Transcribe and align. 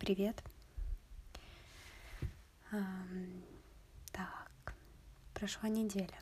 Привет. 0.00 0.42
Так, 4.12 4.74
прошла 5.34 5.68
неделя. 5.68 6.18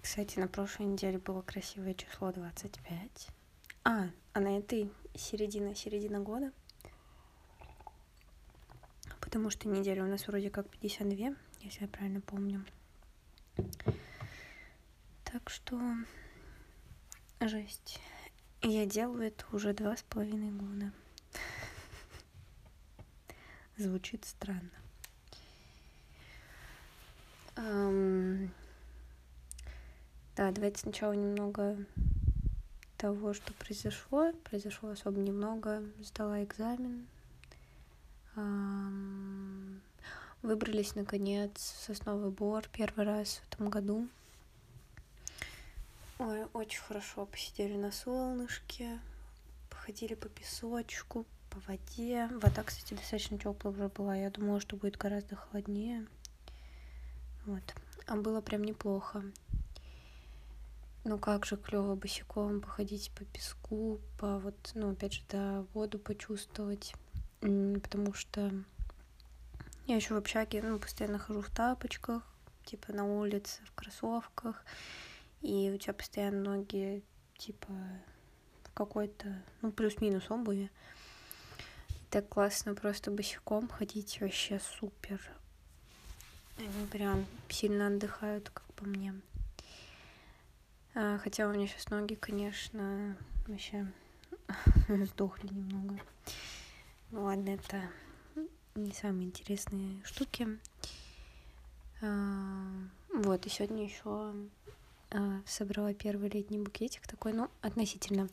Кстати, 0.00 0.38
на 0.38 0.48
прошлой 0.48 0.86
неделе 0.86 1.18
было 1.18 1.42
красивое 1.42 1.92
число 1.92 2.32
25. 2.32 3.28
А, 3.84 4.08
а 4.32 4.40
на 4.40 4.56
этой 4.56 4.90
середина, 5.14 5.74
середина 5.74 6.20
года. 6.20 6.50
Потому 9.20 9.50
что 9.50 9.68
неделя 9.68 10.02
у 10.02 10.08
нас 10.08 10.26
вроде 10.26 10.48
как 10.48 10.66
52, 10.70 11.36
если 11.60 11.82
я 11.82 11.88
правильно 11.88 12.22
помню. 12.22 12.64
Так 15.24 15.50
что 15.50 15.78
жесть. 17.40 18.00
Я 18.62 18.86
делаю 18.86 19.28
это 19.28 19.44
уже 19.52 19.72
два 19.72 19.96
с 19.96 20.02
половиной 20.02 20.50
года. 20.50 20.92
Звучит 23.76 24.24
странно. 24.24 24.70
Да, 30.36 30.52
давайте 30.52 30.80
сначала 30.80 31.12
немного 31.12 31.76
того, 32.96 33.34
что 33.34 33.52
произошло. 33.54 34.32
Произошло 34.44 34.90
особо 34.90 35.20
немного. 35.20 35.82
Сдала 36.00 36.42
экзамен. 36.42 37.06
Ам, 38.36 39.80
Выбрались, 40.42 40.94
наконец, 40.94 41.50
в 41.54 41.84
Сосновый 41.84 42.30
Бор 42.30 42.64
первый 42.72 43.04
раз 43.04 43.40
в 43.42 43.52
этом 43.52 43.70
году. 43.70 44.08
Ой, 46.18 46.46
очень 46.52 46.80
хорошо 46.80 47.26
посидели 47.26 47.76
на 47.76 47.92
солнышке, 47.92 48.98
походили 49.70 50.14
по 50.14 50.28
песочку, 50.28 51.26
по 51.48 51.60
воде. 51.60 52.28
Вода, 52.32 52.64
кстати, 52.64 52.94
достаточно 52.94 53.38
теплая 53.38 53.72
уже 53.72 53.88
была. 53.88 54.16
Я 54.16 54.30
думала, 54.30 54.60
что 54.60 54.76
будет 54.76 54.96
гораздо 54.96 55.36
холоднее. 55.36 56.08
Вот. 57.46 57.62
А 58.06 58.16
было 58.16 58.40
прям 58.40 58.64
неплохо. 58.64 59.22
Ну 61.04 61.18
как 61.18 61.46
же 61.46 61.56
клево 61.56 61.94
босиком 61.94 62.60
походить 62.60 63.12
по 63.12 63.24
песку, 63.24 64.00
по 64.18 64.40
вот, 64.40 64.72
ну 64.74 64.90
опять 64.90 65.12
же, 65.12 65.22
да, 65.28 65.64
воду 65.72 66.00
почувствовать. 66.00 66.94
Потому 67.40 68.12
что 68.12 68.52
я 69.86 69.94
еще 69.94 70.14
в 70.14 70.18
общаге, 70.18 70.62
ну, 70.62 70.80
постоянно 70.80 71.18
хожу 71.18 71.42
в 71.42 71.50
тапочках, 71.50 72.22
типа 72.64 72.92
на 72.92 73.04
улице, 73.04 73.62
в 73.64 73.72
кроссовках. 73.72 74.64
И 75.42 75.70
у 75.72 75.78
тебя 75.78 75.92
постоянно 75.94 76.56
ноги, 76.56 77.02
типа, 77.36 77.72
в 78.64 78.72
какой-то, 78.74 79.42
ну, 79.62 79.70
плюс-минус 79.70 80.30
обуви. 80.30 80.70
Так 82.10 82.28
классно 82.28 82.74
просто 82.74 83.10
босиком 83.10 83.68
ходить, 83.68 84.20
вообще 84.20 84.58
супер. 84.58 85.20
Они 86.58 86.86
прям 86.90 87.26
сильно 87.48 87.86
отдыхают, 87.86 88.50
как 88.50 88.64
по 88.74 88.84
мне. 88.84 89.14
А, 90.94 91.18
Хотя 91.18 91.46
у 91.46 91.52
меня 91.52 91.68
сейчас 91.68 91.88
ноги, 91.90 92.14
конечно, 92.14 93.16
вообще 93.46 93.86
сдохли 94.88 95.48
немного. 95.54 95.98
Ну 97.10 97.24
ладно, 97.24 97.50
это 97.50 97.82
не 98.74 98.92
самые 98.92 99.26
интересные 99.26 100.02
штуки. 100.04 100.48
А, 102.00 102.66
Вот, 103.14 103.46
и 103.46 103.48
сегодня 103.48 103.84
еще 103.84 104.34
собрала 105.46 105.94
первый 105.94 106.28
летний 106.30 106.58
букетик 106.58 107.06
такой, 107.06 107.32
ну, 107.32 107.50
относительно. 107.62 108.28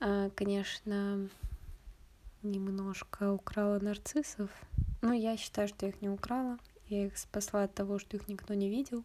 А, 0.00 0.30
Конечно, 0.30 1.28
немножко 2.42 3.32
украла 3.32 3.78
нарциссов. 3.78 4.50
Но 5.00 5.12
я 5.12 5.36
считаю, 5.36 5.68
что 5.68 5.86
я 5.86 5.90
их 5.90 6.00
не 6.00 6.08
украла. 6.08 6.58
Я 6.88 7.06
их 7.06 7.16
спасла 7.16 7.64
от 7.64 7.74
того, 7.74 7.98
что 7.98 8.16
их 8.16 8.28
никто 8.28 8.54
не 8.54 8.68
видел. 8.68 9.04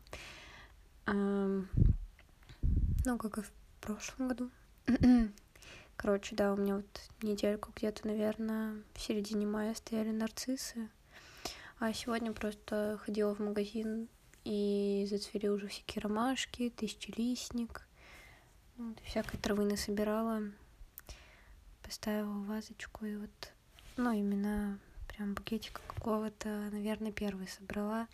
Ам, 1.06 1.68
Ну, 3.06 3.18
как 3.18 3.38
и 3.38 3.42
в 3.42 3.52
прошлом 3.80 4.28
году. 4.30 4.50
Короче, 5.96 6.36
да, 6.36 6.54
у 6.54 6.58
меня 6.58 6.76
вот 6.78 7.02
недельку 7.22 7.72
где-то, 7.76 8.08
наверное, 8.08 8.76
в 8.94 9.00
середине 9.00 9.48
мая 9.48 9.74
стояли 9.74 10.12
нарциссы. 10.12 10.90
А 11.80 11.94
сегодня 11.94 12.34
просто 12.34 13.00
ходила 13.04 13.34
в 13.34 13.40
магазин 13.40 14.08
и 14.48 15.06
зацвели 15.10 15.50
уже 15.50 15.68
всякие 15.68 16.04
ромашки, 16.04 16.70
тысячелистник. 16.70 17.86
Вот, 18.78 18.98
всякой 19.04 19.38
травы 19.38 19.66
насобирала. 19.66 20.42
Поставила 21.84 22.40
вазочку 22.44 23.06
и 23.06 23.18
вот, 23.18 23.54
ну, 23.98 24.14
именно 24.14 24.80
прям 25.10 25.34
букетика 25.34 25.82
какого-то, 25.88 26.48
наверное, 26.72 27.12
первый 27.12 27.50
собрала. 27.50 28.08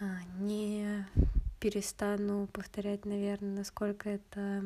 А, 0.00 0.20
Не 0.38 1.06
перестану 1.60 2.46
повторять, 2.46 3.04
наверное, 3.04 3.56
насколько 3.56 4.08
это 4.08 4.64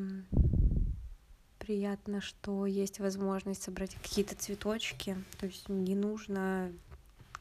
приятно, 1.59 2.21
что 2.21 2.65
есть 2.65 2.99
возможность 2.99 3.63
собрать 3.63 3.95
какие-то 3.95 4.35
цветочки. 4.35 5.17
То 5.39 5.45
есть 5.47 5.67
не 5.67 5.95
нужно 5.95 6.71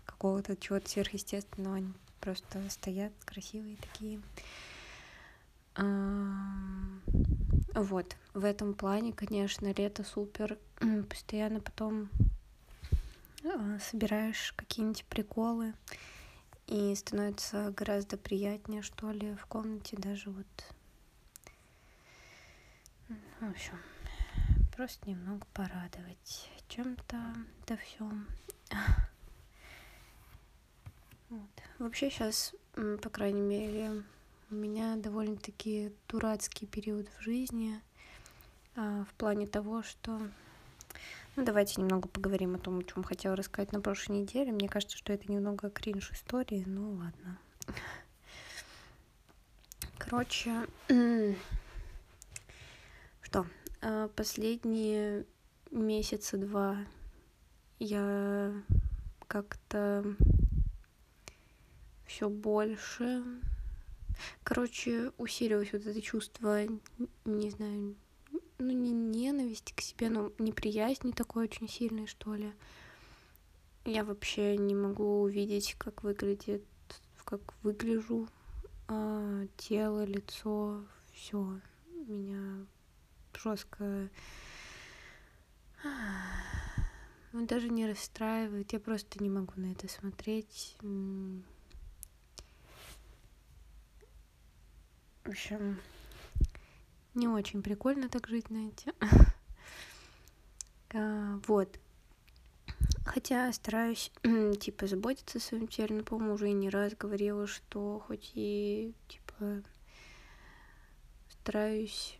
какого-то 0.07 0.57
чего-то 0.57 0.89
сверхъестественного. 0.89 1.85
Просто 2.21 2.69
стоят 2.71 3.13
красивые 3.25 3.77
такие. 3.77 4.21
Ам, 5.75 7.01
Вот, 7.75 8.17
в 8.35 8.45
этом 8.45 8.75
плане, 8.75 9.13
конечно, 9.13 9.73
лето 9.73 10.05
супер. 10.05 10.59
Постоянно 11.09 11.61
потом 11.61 12.11
а, 13.45 13.79
собираешь 13.79 14.53
какие-нибудь 14.57 15.05
приколы, 15.07 15.73
и 16.67 16.95
становится 16.95 17.73
гораздо 17.77 18.17
приятнее, 18.17 18.83
что 18.83 19.11
ли, 19.11 19.35
в 19.35 19.47
комнате 19.47 19.97
даже 19.97 20.31
вот. 20.31 20.47
М, 23.09 23.21
В 23.41 23.51
общем, 23.51 23.79
просто 24.77 25.09
немного 25.09 25.47
порадовать 25.53 26.51
чем-то 26.69 27.17
да 27.67 27.77
всем. 27.77 28.29
Вот. 31.31 31.49
Вообще 31.79 32.11
сейчас, 32.11 32.55
по 32.75 33.09
крайней 33.09 33.41
мере, 33.41 34.03
у 34.51 34.55
меня 34.55 34.97
довольно-таки 34.97 35.93
дурацкий 36.09 36.67
период 36.67 37.09
в 37.09 37.23
жизни 37.23 37.81
а, 38.75 39.05
в 39.05 39.15
плане 39.15 39.47
того, 39.47 39.85
что 39.85 40.21
ну, 41.37 41.45
давайте 41.45 41.81
немного 41.81 42.09
поговорим 42.09 42.57
о 42.57 42.59
том, 42.59 42.81
о 42.81 42.83
чем 42.83 43.05
хотела 43.05 43.37
рассказать 43.37 43.71
на 43.71 43.81
прошлой 43.81 44.23
неделе. 44.23 44.51
Мне 44.51 44.69
кажется, 44.69 44.99
что 44.99 45.13
это 45.13 45.31
немного 45.31 45.71
кринж 45.71 46.11
истории, 46.11 46.65
ну 46.67 46.95
ладно. 46.95 47.39
Короче, 49.99 50.67
что, 53.23 53.47
а, 53.83 54.09
последние 54.09 55.25
месяца 55.71 56.37
два 56.37 56.79
я 57.79 58.53
как-то 59.29 60.17
все 62.11 62.29
больше, 62.29 63.23
короче, 64.43 65.13
усилилось 65.17 65.73
вот 65.73 65.87
это 65.87 66.03
чувство, 66.03 66.67
не 67.25 67.51
знаю, 67.51 67.95
ну 68.59 68.71
не 68.73 68.91
ненависти 68.91 69.73
к 69.73 69.81
себе, 69.81 70.11
но 70.11 70.33
неприязни 70.39 71.13
такой 71.13 71.45
очень 71.45 71.69
сильной, 71.69 72.07
что 72.09 72.35
ли. 72.35 72.53
Я 73.85 74.05
вообще 74.05 74.59
не 74.59 74.75
могу 74.75 75.23
увидеть, 75.23 75.77
как 75.79 76.03
выглядит, 76.03 76.65
как 77.25 77.41
выгляжу, 77.63 78.29
а, 78.89 79.47
тело, 79.57 80.05
лицо, 80.05 80.85
все 81.13 81.61
меня 82.09 82.67
жестко 83.35 84.11
ну, 87.33 87.47
даже 87.47 87.69
не 87.69 87.87
расстраивает. 87.87 88.73
Я 88.73 88.81
просто 88.81 89.23
не 89.23 89.31
могу 89.31 89.53
на 89.57 89.73
это 89.73 89.89
смотреть. 89.89 90.77
В 95.31 95.33
общем, 95.33 95.79
не 97.15 97.29
очень 97.29 97.63
прикольно 97.63 98.09
так 98.09 98.27
жить, 98.27 98.47
знаете. 98.49 98.93
А, 100.93 101.39
Вот. 101.47 101.79
Хотя 103.05 103.53
стараюсь, 103.53 104.11
типа, 104.59 104.89
заботиться 104.89 105.39
о 105.39 105.41
своем 105.41 105.69
теле. 105.69 105.99
Ну, 105.99 106.03
по-моему, 106.03 106.35
уже 106.35 106.51
не 106.51 106.69
раз 106.69 106.95
говорила, 106.97 107.47
что 107.47 108.03
хоть 108.09 108.33
и, 108.35 108.93
типа, 109.07 109.63
стараюсь 111.29 112.19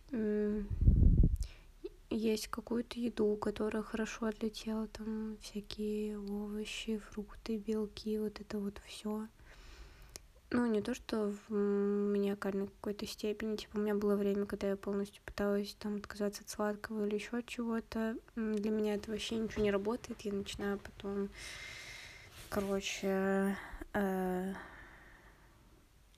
есть 2.09 2.47
какую-то 2.47 2.97
еду, 2.97 3.35
которая 3.35 3.83
хорошо 3.83 4.31
для 4.31 4.49
тела, 4.49 4.87
там 4.87 5.35
всякие 5.41 6.17
овощи, 6.17 6.97
фрукты, 7.11 7.57
белки, 7.57 8.17
вот 8.17 8.39
это 8.39 8.57
вот 8.57 8.81
все. 8.85 9.27
Ну, 10.51 10.65
не 10.65 10.81
то, 10.81 10.93
что 10.93 11.33
в 11.47 11.53
маниакальной 11.53 12.67
какой-то 12.67 13.07
степени. 13.07 13.55
Типа, 13.55 13.77
у 13.77 13.81
меня 13.81 13.95
было 13.95 14.15
время, 14.15 14.45
когда 14.45 14.67
я 14.67 14.75
полностью 14.75 15.21
пыталась 15.25 15.75
там 15.79 15.95
отказаться 15.97 16.43
от 16.43 16.49
сладкого 16.49 17.05
или 17.05 17.15
еще 17.15 17.41
чего-то. 17.43 18.17
Для 18.35 18.69
меня 18.69 18.95
это 18.95 19.11
вообще 19.11 19.35
ничего 19.35 19.63
не 19.63 19.71
работает. 19.71 20.21
Я 20.21 20.33
начинаю 20.33 20.77
потом, 20.77 21.29
короче, 22.49 23.55
э, 23.93 24.53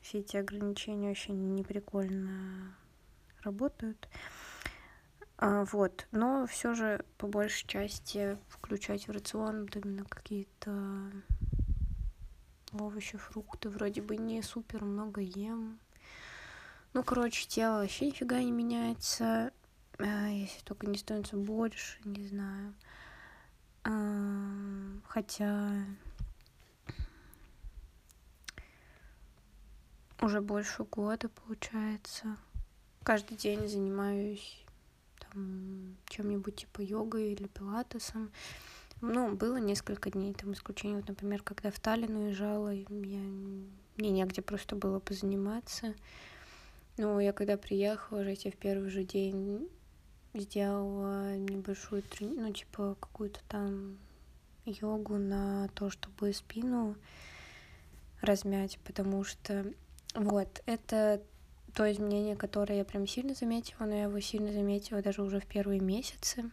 все 0.02 0.20
эти 0.20 0.38
ограничения 0.38 1.12
очень 1.12 1.56
неприкольно 1.56 2.76
работают. 3.44 4.10
А, 5.38 5.66
вот, 5.66 6.08
но 6.12 6.48
все 6.48 6.74
же 6.74 7.06
по 7.18 7.28
большей 7.28 7.68
части 7.68 8.38
включать 8.50 9.08
в 9.08 9.12
рацион 9.12 9.68
именно 9.76 10.06
какие-то 10.06 11.12
овощи, 12.82 13.18
фрукты. 13.18 13.70
Вроде 13.70 14.02
бы 14.02 14.18
не 14.18 14.42
супер 14.42 14.84
много 14.84 15.22
ем. 15.22 15.80
Ну, 16.94 17.04
короче, 17.04 17.48
тело 17.48 17.80
вообще 17.80 18.08
нифига 18.08 18.40
не 18.40 18.52
меняется. 18.52 19.52
А, 20.00 20.28
если 20.28 20.62
только 20.64 20.88
не 20.88 20.98
становится 20.98 21.38
больше, 21.38 22.00
не 22.04 22.28
знаю. 22.28 22.74
А, 23.84 25.00
хотя 25.08 25.86
уже 30.22 30.42
больше 30.42 30.84
года, 30.84 31.30
получается. 31.30 32.38
Каждый 33.04 33.36
день 33.36 33.68
занимаюсь 33.68 34.64
там 35.20 35.98
чем-нибудь 36.08 36.56
типа 36.56 36.82
йогой 36.82 37.34
или 37.34 37.48
пилатесом. 37.48 38.32
Ну, 39.06 39.36
было 39.36 39.58
несколько 39.58 40.12
дней, 40.12 40.34
там, 40.34 40.54
исключение, 40.54 40.96
вот, 40.96 41.10
например, 41.10 41.44
когда 41.44 41.72
в 41.72 41.78
Таллин 41.78 42.16
уезжала, 42.16 42.70
я, 42.70 43.20
мне 43.98 44.10
негде 44.12 44.42
просто 44.42 44.78
было 44.78 45.02
позаниматься. 45.02 45.94
Но 46.96 47.20
я 47.20 47.34
когда 47.34 47.58
приехала, 47.58 48.22
уже 48.22 48.30
я 48.30 48.52
в 48.52 48.56
первый 48.56 48.90
же 48.90 49.04
день 49.04 49.68
сделала 50.34 51.36
небольшую, 51.36 52.02
трени... 52.04 52.40
ну, 52.40 52.54
типа, 52.54 52.96
какую-то 52.98 53.42
там 53.50 53.98
йогу 54.64 55.18
на 55.18 55.68
то, 55.76 55.90
чтобы 55.90 56.32
спину 56.32 56.96
размять, 58.22 58.80
потому 58.86 59.26
что 59.26 59.66
вот, 60.16 60.64
это 60.66 61.22
то 61.74 61.92
изменение, 61.92 62.38
которое 62.38 62.78
я 62.78 62.86
прям 62.86 63.06
сильно 63.06 63.34
заметила, 63.34 63.84
но 63.86 63.96
я 63.96 64.04
его 64.04 64.22
сильно 64.22 64.54
заметила 64.54 65.02
даже 65.02 65.24
уже 65.24 65.42
в 65.42 65.46
первые 65.46 65.82
месяцы 65.82 66.50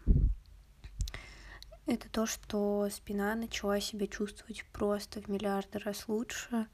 это 1.87 2.09
то, 2.09 2.27
что 2.27 2.89
спина 2.91 3.35
начала 3.35 3.81
себя 3.81 4.07
чувствовать 4.07 4.65
просто 4.73 5.21
в 5.21 5.29
миллиарды 5.29 5.79
раз 5.79 6.09
лучше. 6.09 6.67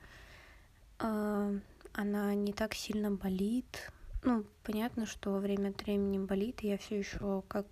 А, 0.99 1.53
она 1.93 2.35
не 2.35 2.53
так 2.53 2.75
сильно 2.75 3.11
болит. 3.11 3.91
Ну, 4.23 4.45
понятно, 4.63 5.07
что 5.07 5.31
во 5.31 5.39
время 5.39 5.71
от 5.71 5.83
времени 5.83 6.19
болит, 6.19 6.63
и 6.63 6.69
я 6.69 6.79
все 6.79 6.99
еще 6.99 7.43
как 7.49 7.67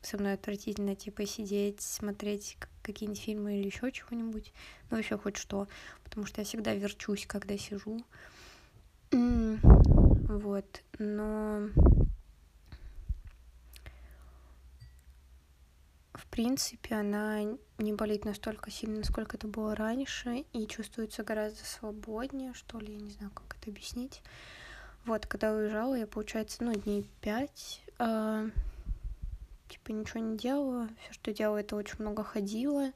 со 0.00 0.16
мной 0.16 0.34
отвратительно, 0.34 0.94
типа, 0.94 1.26
сидеть, 1.26 1.80
смотреть 1.80 2.56
какие-нибудь 2.82 3.20
фильмы 3.20 3.58
или 3.58 3.66
еще 3.66 3.92
чего-нибудь. 3.92 4.52
Ну, 4.90 4.96
вообще 4.96 5.18
хоть 5.18 5.36
что. 5.36 5.68
Потому 6.04 6.26
что 6.26 6.40
я 6.40 6.44
всегда 6.44 6.74
верчусь, 6.74 7.26
когда 7.26 7.58
сижу. 7.58 8.00
Вот. 9.10 10.82
Но 10.98 11.68
принципе, 16.38 16.94
она 16.94 17.42
не 17.78 17.92
болит 17.92 18.24
настолько 18.24 18.70
сильно, 18.70 18.98
насколько 18.98 19.36
это 19.36 19.48
было 19.48 19.74
раньше, 19.74 20.44
и 20.52 20.68
чувствуется 20.68 21.24
гораздо 21.24 21.64
свободнее, 21.64 22.54
что 22.54 22.78
ли, 22.78 22.92
я 22.92 23.00
не 23.00 23.10
знаю, 23.10 23.32
как 23.32 23.56
это 23.56 23.70
объяснить. 23.70 24.22
Вот, 25.04 25.26
когда 25.26 25.52
уезжала, 25.52 25.96
я, 25.96 26.06
получается, 26.06 26.62
ну, 26.62 26.74
дней 26.74 27.10
пять, 27.20 27.82
э, 27.98 28.50
типа, 29.68 29.90
ничего 29.90 30.20
не 30.20 30.38
делала, 30.38 30.88
все, 31.02 31.12
что 31.12 31.34
делала, 31.34 31.56
это 31.56 31.74
очень 31.74 31.98
много 31.98 32.22
ходила. 32.22 32.92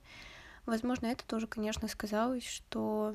Возможно, 0.65 1.07
это 1.07 1.27
тоже, 1.27 1.49
конечно, 1.49 1.89
сказалось, 1.89 2.47
что, 2.47 3.13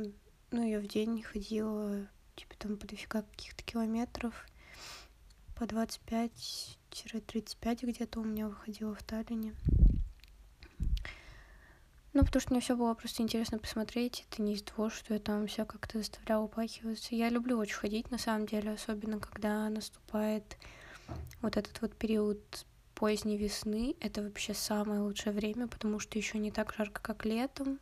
ну, 0.51 0.67
я 0.67 0.81
в 0.81 0.87
день 0.87 1.23
ходила, 1.23 2.05
типа, 2.35 2.53
там, 2.57 2.75
по 2.75 2.85
каких-то 2.85 3.63
километров, 3.63 4.45
по 5.55 5.63
25-35 5.63 7.77
где-то 7.83 8.19
у 8.19 8.25
меня 8.25 8.49
выходило 8.49 8.93
в 8.93 9.01
Таллине. 9.03 9.55
Ну, 12.17 12.25
потому 12.25 12.41
что 12.41 12.51
мне 12.51 12.61
все 12.61 12.75
было 12.75 12.95
просто 12.95 13.21
интересно 13.21 13.59
посмотреть. 13.59 14.25
Это 14.27 14.41
не 14.41 14.55
из 14.55 14.63
того, 14.63 14.89
что 14.89 15.13
я 15.13 15.19
там 15.19 15.45
вся 15.45 15.65
как-то 15.65 15.99
заставляла 15.99 16.45
упахиваться. 16.45 17.13
Я 17.13 17.29
люблю 17.29 17.59
очень 17.59 17.75
ходить, 17.75 18.09
на 18.09 18.17
самом 18.17 18.47
деле, 18.47 18.71
особенно 18.71 19.19
когда 19.19 19.69
наступает 19.69 20.57
вот 21.43 21.57
этот 21.57 21.79
вот 21.79 21.95
период 21.95 22.65
поздней 22.95 23.37
весны. 23.37 23.95
Это 23.99 24.23
вообще 24.23 24.55
самое 24.55 25.01
лучшее 25.01 25.31
время, 25.31 25.67
потому 25.67 25.99
что 25.99 26.17
еще 26.17 26.39
не 26.39 26.49
так 26.49 26.73
жарко, 26.75 26.99
как 27.03 27.23
летом. 27.23 27.79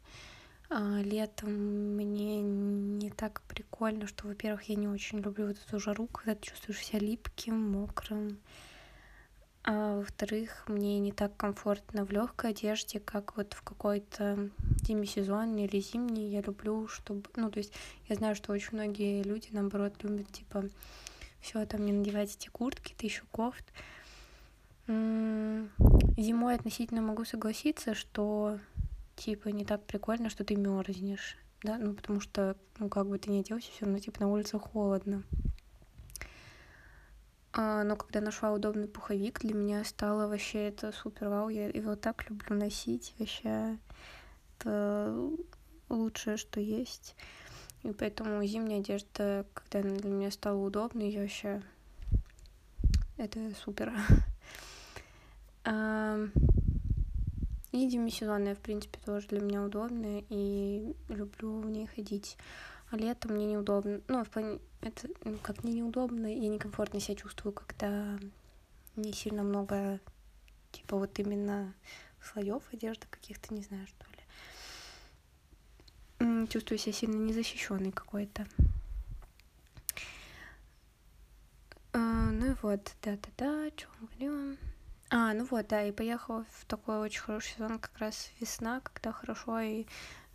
А 0.69 0.99
летом 1.01 1.95
мне 1.95 2.41
не 2.41 3.11
так 3.11 3.41
прикольно, 3.43 4.05
что, 4.05 4.27
во-первых, 4.27 4.63
я 4.63 4.75
не 4.75 4.89
очень 4.89 5.19
люблю 5.19 5.47
вот 5.47 5.57
эту 5.65 5.79
жару, 5.79 6.07
когда 6.07 6.35
ты 6.35 6.49
чувствуешь 6.49 6.85
себя 6.85 6.99
липким, 6.99 7.71
мокрым. 7.71 8.39
А 9.67 9.97
во-вторых, 9.97 10.63
мне 10.67 10.99
не 10.99 11.11
так 11.11 11.35
комфортно 11.37 12.05
в 12.05 12.11
легкой 12.11 12.51
одежде, 12.51 12.99
как 12.99 13.35
вот 13.35 13.53
в 13.53 13.63
какой-то 13.63 14.51
демисезонной 14.59 15.65
или 15.65 15.79
зимней. 15.79 16.29
Я 16.29 16.41
люблю, 16.41 16.87
чтобы... 16.87 17.23
Ну, 17.35 17.49
то 17.49 17.57
есть 17.57 17.73
я 18.07 18.15
знаю, 18.15 18.35
что 18.35 18.53
очень 18.53 18.73
многие 18.73 19.23
люди, 19.23 19.47
наоборот, 19.51 19.95
любят, 20.03 20.31
типа, 20.31 20.65
все 21.41 21.65
там 21.65 21.83
не 21.83 21.93
надевать 21.93 22.35
эти 22.35 22.47
куртки, 22.49 22.93
ты 22.95 23.07
еще 23.07 23.23
кофт. 23.31 23.65
Зимой 24.87 26.53
относительно 26.53 27.01
могу 27.01 27.25
согласиться, 27.25 27.95
что 27.95 28.59
типа 29.15 29.47
не 29.47 29.65
так 29.65 29.83
прикольно, 29.83 30.29
что 30.29 30.43
ты 30.43 30.55
мерзнешь, 30.55 31.37
да, 31.63 31.79
ну 31.79 31.95
потому 31.95 32.19
что, 32.19 32.55
ну 32.77 32.87
как 32.89 33.07
бы 33.07 33.17
ты 33.17 33.31
не 33.31 33.39
оделся, 33.39 33.71
все 33.71 33.85
равно 33.85 33.97
типа 33.97 34.21
на 34.21 34.27
улице 34.27 34.59
холодно. 34.59 35.23
А, 37.57 37.83
но 37.85 37.95
когда 37.95 38.19
нашла 38.19 38.51
удобный 38.51 38.89
пуховик, 38.89 39.39
для 39.39 39.53
меня 39.53 39.85
стало 39.85 40.27
вообще 40.27 40.67
это 40.67 40.91
супер 40.91 41.29
вау. 41.29 41.47
Я 41.47 41.69
его 41.69 41.95
так 41.95 42.29
люблю 42.29 42.57
носить. 42.57 43.13
Вообще 43.17 43.77
это 44.59 45.31
лучшее, 45.87 46.35
что 46.35 46.59
есть. 46.59 47.15
И 47.83 47.93
поэтому 47.93 48.43
зимняя 48.43 48.81
одежда, 48.81 49.45
когда 49.53 49.79
она 49.87 49.95
для 49.97 50.09
меня 50.09 50.31
стала 50.31 50.57
удобной, 50.57 51.09
я 51.11 51.21
вообще... 51.21 51.61
Это 53.15 53.39
супер. 53.63 53.93
И 57.71 57.89
демисезонная, 57.89 58.55
в 58.55 58.59
принципе, 58.59 58.99
тоже 59.05 59.27
для 59.27 59.41
меня 59.41 59.61
удобная, 59.61 60.23
и 60.29 60.95
люблю 61.09 61.59
в 61.59 61.69
ней 61.69 61.87
ходить 61.87 62.37
а 62.91 62.97
летом 62.97 63.33
мне 63.33 63.45
неудобно. 63.45 64.01
Ну, 64.07 64.23
в 64.23 64.29
плане, 64.29 64.59
это 64.81 65.07
ну, 65.23 65.37
как 65.41 65.63
мне 65.63 65.73
неудобно, 65.73 66.27
я 66.27 66.49
некомфортно 66.49 66.99
себя 66.99 67.15
чувствую, 67.15 67.53
когда 67.53 68.17
не 68.95 69.13
сильно 69.13 69.43
много, 69.43 69.99
типа, 70.71 70.97
вот 70.97 71.17
именно 71.19 71.73
слоев 72.21 72.63
одежды 72.71 73.07
каких-то, 73.09 73.53
не 73.53 73.63
знаю, 73.63 73.87
что 73.87 74.05
ли. 76.19 76.47
Чувствую 76.47 76.77
себя 76.77 76.93
сильно 76.93 77.15
незащищенной 77.15 77.91
какой-то. 77.91 78.47
А, 81.93 81.97
ну 81.97 82.51
и 82.51 82.55
вот, 82.61 82.93
да-да-да, 83.01 83.69
что 83.75 83.87
говорила. 83.99 84.55
А, 85.09 85.33
ну 85.33 85.45
вот, 85.45 85.67
да, 85.67 85.83
и 85.83 85.91
поехала 85.91 86.45
в 86.51 86.65
такой 86.65 86.97
очень 86.97 87.21
хороший 87.21 87.53
сезон, 87.55 87.79
как 87.79 87.97
раз 87.99 88.31
весна, 88.39 88.81
когда 88.81 89.11
хорошо 89.11 89.59
и 89.59 89.85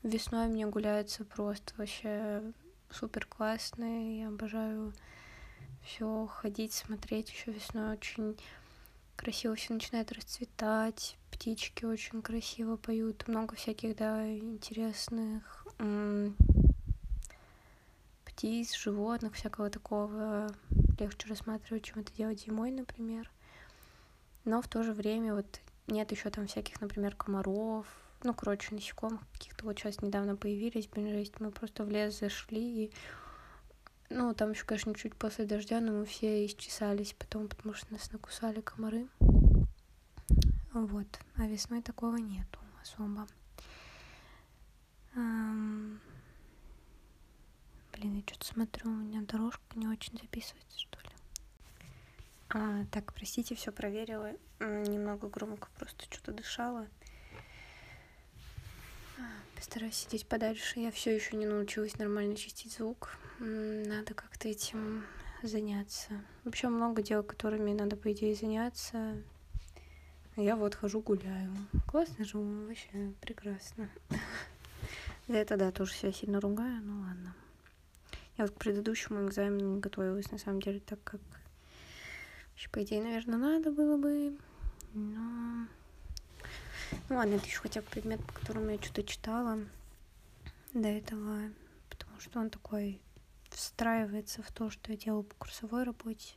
Весной 0.02 0.48
мне 0.48 0.66
гуляется 0.66 1.24
просто 1.24 1.74
вообще 1.76 2.42
супер 2.90 3.26
классно. 3.26 4.16
Я 4.18 4.28
обожаю 4.28 4.94
все 5.84 6.26
ходить, 6.26 6.72
смотреть 6.72 7.30
еще 7.30 7.52
весной 7.52 7.92
очень 7.92 8.36
красиво 9.16 9.54
все 9.54 9.74
начинает 9.74 10.12
расцветать, 10.12 11.18
птички 11.30 11.84
очень 11.84 12.22
красиво 12.22 12.76
поют, 12.76 13.28
много 13.28 13.54
всяких, 13.54 13.94
да, 13.96 14.26
интересных 14.26 15.66
птиц, 18.24 18.74
животных, 18.74 19.34
всякого 19.34 19.68
такого 19.68 20.50
легче 20.98 21.28
рассматривать, 21.28 21.84
чем 21.84 21.98
это 21.98 22.12
делать 22.14 22.40
зимой, 22.40 22.70
например. 22.70 23.30
Но 24.46 24.62
в 24.62 24.68
то 24.68 24.82
же 24.82 24.94
время 24.94 25.34
вот 25.34 25.60
нет 25.86 26.10
еще 26.10 26.30
там 26.30 26.46
всяких, 26.46 26.80
например, 26.80 27.14
комаров, 27.14 27.86
ну, 28.22 28.34
короче, 28.34 28.74
насекомых 28.74 29.20
каких-то 29.32 29.64
вот 29.64 29.78
сейчас 29.78 30.02
недавно 30.02 30.36
появились, 30.36 30.88
блин, 30.88 31.08
жесть, 31.08 31.40
мы 31.40 31.50
просто 31.50 31.84
в 31.84 31.90
лес 31.90 32.18
зашли, 32.18 32.84
и, 32.84 32.92
ну, 34.10 34.34
там 34.34 34.50
еще, 34.50 34.64
конечно, 34.64 34.94
чуть 34.94 35.14
после 35.14 35.46
дождя, 35.46 35.80
но 35.80 35.92
мы 35.92 36.04
все 36.04 36.44
исчесались 36.44 37.14
потом, 37.14 37.48
потому 37.48 37.74
что 37.74 37.92
нас 37.92 38.12
накусали 38.12 38.60
комары. 38.60 39.08
Вот, 40.72 41.18
а 41.36 41.46
весной 41.46 41.82
такого 41.82 42.16
нету 42.16 42.60
особо. 42.82 43.26
Эм... 45.16 46.00
блин, 47.92 48.14
я 48.14 48.22
что-то 48.22 48.46
смотрю, 48.46 48.90
у 48.90 48.94
меня 48.94 49.22
дорожка 49.22 49.62
не 49.74 49.88
очень 49.88 50.16
записывается, 50.18 50.78
что 50.78 51.00
ли. 51.00 51.10
А, 52.50 52.84
так, 52.92 53.12
простите, 53.12 53.54
все 53.54 53.72
проверила. 53.72 54.32
Немного 54.60 55.28
громко 55.28 55.68
просто 55.76 56.04
что-то 56.04 56.32
дышала. 56.32 56.86
Постараюсь 59.60 59.94
сидеть 59.94 60.26
подальше. 60.26 60.80
Я 60.80 60.90
все 60.90 61.14
еще 61.14 61.36
не 61.36 61.44
научилась 61.44 61.98
нормально 61.98 62.34
чистить 62.34 62.72
звук. 62.72 63.18
Надо 63.38 64.14
как-то 64.14 64.48
этим 64.48 65.04
заняться. 65.42 66.08
Вообще 66.44 66.68
много 66.68 67.02
дел, 67.02 67.22
которыми 67.22 67.74
надо, 67.74 67.94
по 67.94 68.10
идее, 68.10 68.34
заняться. 68.34 69.22
Я 70.34 70.56
вот 70.56 70.74
хожу 70.76 71.02
гуляю. 71.02 71.54
Классно 71.86 72.24
живу, 72.24 72.68
вообще 72.68 73.12
прекрасно. 73.20 73.90
За 75.28 75.34
это, 75.34 75.58
да, 75.58 75.70
тоже 75.72 75.92
себя 75.92 76.12
сильно 76.12 76.40
ругаю, 76.40 76.80
ну 76.82 77.02
ладно. 77.02 77.36
Я 78.38 78.46
вот 78.46 78.54
к 78.54 78.58
предыдущему 78.58 79.26
экзамену 79.26 79.74
не 79.74 79.80
готовилась, 79.80 80.32
на 80.32 80.38
самом 80.38 80.62
деле, 80.62 80.80
так 80.80 81.04
как... 81.04 81.20
По 82.72 82.82
идее, 82.82 83.02
наверное, 83.02 83.36
надо 83.36 83.70
было 83.70 83.98
бы, 83.98 84.38
но... 84.94 85.66
Ну 87.08 87.16
ладно, 87.16 87.34
это 87.34 87.46
еще 87.46 87.60
хотя 87.60 87.80
бы 87.80 87.86
предмет, 87.88 88.24
по 88.24 88.32
которому 88.32 88.70
я 88.70 88.78
что-то 88.80 89.02
читала 89.02 89.58
до 90.74 90.88
этого, 90.88 91.50
потому 91.88 92.20
что 92.20 92.40
он 92.40 92.50
такой 92.50 93.00
встраивается 93.50 94.42
в 94.42 94.50
то, 94.52 94.70
что 94.70 94.92
я 94.92 94.98
делаю 94.98 95.24
по 95.24 95.34
курсовой 95.36 95.84
работе. 95.84 96.34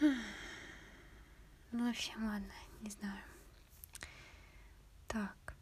Ну, 0.00 1.86
в 1.86 1.90
общем, 1.90 2.24
ладно, 2.24 2.52
не 2.80 2.90
знаю. 2.90 3.18
Так. 5.08 5.54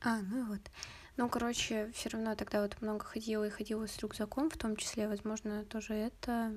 А, 0.00 0.20
ну 0.22 0.40
и 0.40 0.42
вот. 0.42 0.60
Ну, 1.16 1.28
короче, 1.28 1.90
все 1.92 2.08
равно 2.10 2.34
тогда 2.34 2.62
вот 2.62 2.80
много 2.82 3.04
ходила 3.04 3.44
и 3.44 3.50
ходила 3.50 3.86
с 3.86 3.98
рюкзаком, 3.98 4.50
в 4.50 4.56
том 4.56 4.76
числе, 4.76 5.08
возможно, 5.08 5.64
тоже 5.64 5.94
это 5.94 6.54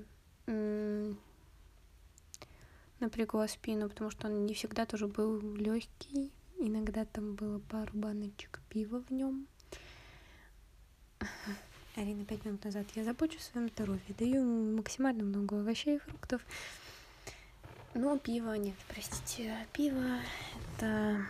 напрягла 2.99 3.47
спину, 3.47 3.89
потому 3.89 4.11
что 4.11 4.27
он 4.27 4.45
не 4.45 4.53
всегда 4.53 4.85
тоже 4.85 5.07
был 5.07 5.39
легкий. 5.55 6.31
Иногда 6.57 7.05
там 7.05 7.35
было 7.35 7.59
пару 7.59 7.91
баночек 7.93 8.59
пива 8.69 9.01
в 9.01 9.11
нем. 9.11 9.47
Арина 11.95 12.25
пять 12.25 12.45
минут 12.45 12.63
назад. 12.63 12.85
Я 12.95 13.03
забочусь 13.03 13.41
о 13.41 13.51
своем 13.51 13.69
здоровье, 13.69 14.15
даю 14.17 14.43
максимально 14.75 15.23
много 15.23 15.59
овощей 15.59 15.97
и 15.97 15.99
фруктов. 15.99 16.41
Но 17.93 18.17
пиво 18.17 18.53
нет, 18.53 18.75
простите. 18.87 19.55
Пиво 19.73 20.19
это... 20.77 21.25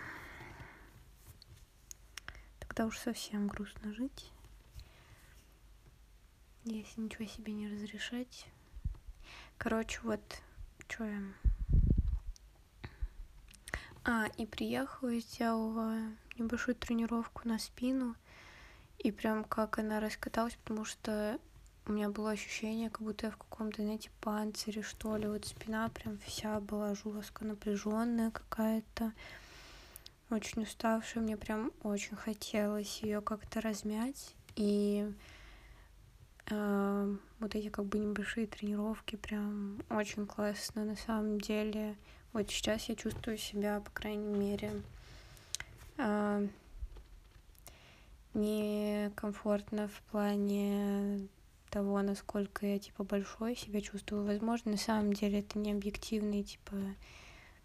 Тогда 2.59 2.85
уж 2.85 2.97
совсем 2.97 3.47
грустно 3.47 3.93
жить. 3.93 4.31
Если 6.65 7.01
ничего 7.01 7.25
себе 7.25 7.53
не 7.53 7.69
разрешать. 7.69 8.47
Короче, 9.57 9.99
вот, 10.03 10.21
что 10.87 11.05
я... 11.05 11.21
А, 14.11 14.25
и 14.37 14.47
приехала 14.47 15.09
и 15.09 15.19
сделала 15.19 15.99
небольшую 16.39 16.73
тренировку 16.73 17.47
на 17.47 17.59
спину. 17.59 18.15
И 18.97 19.11
прям 19.11 19.43
как 19.43 19.77
она 19.77 19.99
раскаталась, 19.99 20.55
потому 20.63 20.83
что 20.83 21.37
у 21.85 21.91
меня 21.91 22.09
было 22.09 22.31
ощущение, 22.31 22.89
как 22.89 23.03
будто 23.03 23.27
я 23.27 23.31
в 23.31 23.37
каком-то, 23.37 23.83
знаете, 23.83 24.09
панцире, 24.19 24.81
что 24.81 25.15
ли. 25.15 25.27
Вот 25.27 25.45
спина 25.45 25.89
прям 25.89 26.17
вся 26.25 26.59
была 26.59 26.95
жестко 26.95 27.45
напряженная 27.45 28.31
какая-то, 28.31 29.13
очень 30.31 30.63
уставшая. 30.63 31.23
Мне 31.23 31.37
прям 31.37 31.71
очень 31.83 32.15
хотелось 32.15 33.03
ее 33.03 33.21
как-то 33.21 33.61
размять. 33.61 34.33
И 34.55 35.07
э, 36.49 37.15
вот 37.39 37.53
эти 37.53 37.69
как 37.69 37.85
бы 37.85 37.99
небольшие 37.99 38.47
тренировки 38.47 39.17
прям 39.17 39.83
очень 39.91 40.25
классно 40.25 40.83
на 40.83 40.95
самом 40.95 41.39
деле. 41.39 41.95
Вот 42.33 42.49
сейчас 42.49 42.89
я 42.89 42.95
чувствую 42.95 43.37
себя, 43.37 43.79
по 43.79 43.91
крайней 43.91 44.37
мере, 44.37 44.81
э, 45.97 46.47
некомфортно 48.33 49.87
в 49.87 50.01
плане 50.11 51.27
того, 51.69 52.01
насколько 52.01 52.65
я, 52.65 52.79
типа, 52.79 53.03
большой 53.03 53.55
себя 53.55 53.81
чувствую. 53.81 54.25
Возможно, 54.25 54.71
на 54.71 54.77
самом 54.77 55.13
деле 55.13 55.39
это 55.39 55.57
не 55.59 55.71
объективно, 55.71 56.39
и, 56.39 56.43
типа, 56.43 56.75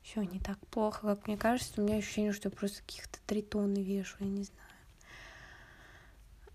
все 0.02 0.22
не 0.22 0.38
так 0.38 0.58
плохо, 0.68 1.14
как 1.14 1.26
мне 1.26 1.36
кажется. 1.36 1.80
У 1.80 1.84
меня 1.84 1.96
ощущение, 1.96 2.32
что 2.32 2.48
я 2.48 2.54
просто 2.54 2.82
каких-то 2.82 3.18
три 3.26 3.42
тонны 3.42 3.82
вешу, 3.82 4.16
я 4.20 4.26
не 4.26 4.44
знаю. 4.44 4.60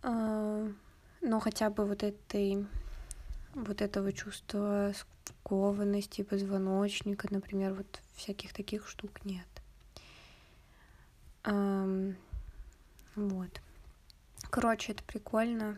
А, 0.01 0.71
но 1.21 1.39
хотя 1.39 1.69
бы 1.69 1.85
вот 1.85 2.03
этой, 2.03 2.65
вот 3.53 3.81
этого 3.81 4.11
чувства 4.13 4.93
скованности 5.23 6.21
позвоночника, 6.23 7.27
например, 7.31 7.73
вот 7.73 8.01
всяких 8.15 8.53
таких 8.53 8.87
штук 8.87 9.25
нет. 9.25 9.47
Вот. 13.15 13.61
Короче, 14.49 14.93
это 14.93 15.03
прикольно 15.03 15.77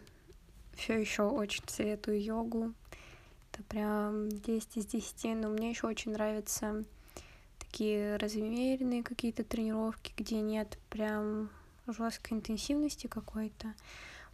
все 0.76 1.00
еще 1.00 1.24
очень 1.24 1.64
советую 1.68 2.22
йогу. 2.22 2.74
Это 3.52 3.64
прям 3.64 4.30
10 4.30 4.78
из 4.78 4.86
10. 4.86 5.36
Но 5.36 5.50
мне 5.50 5.70
еще 5.72 5.88
очень 5.88 6.12
нравятся 6.12 6.84
такие 7.60 8.18
размеренные 8.18 9.04
какие-то 9.04 9.44
тренировки, 9.44 10.14
где 10.18 10.42
нет 10.42 10.78
прям 10.90 11.50
жесткой 11.88 12.38
интенсивности 12.38 13.08
какой-то. 13.08 13.74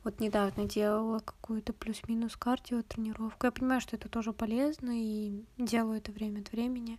Вот 0.08 0.22
недавно 0.22 0.64
делала 0.64 1.20
какую-то 1.20 1.74
плюс-минус 1.74 2.38
кардио 2.38 2.82
тренировку. 2.82 3.46
Я 3.46 3.52
понимаю, 3.52 3.82
что 3.82 3.98
это 3.98 4.08
тоже 4.08 4.32
полезно 4.32 4.92
и 4.94 5.44
делаю 5.58 5.98
это 5.98 6.14
время 6.14 6.40
от 6.40 6.50
времени. 6.54 6.98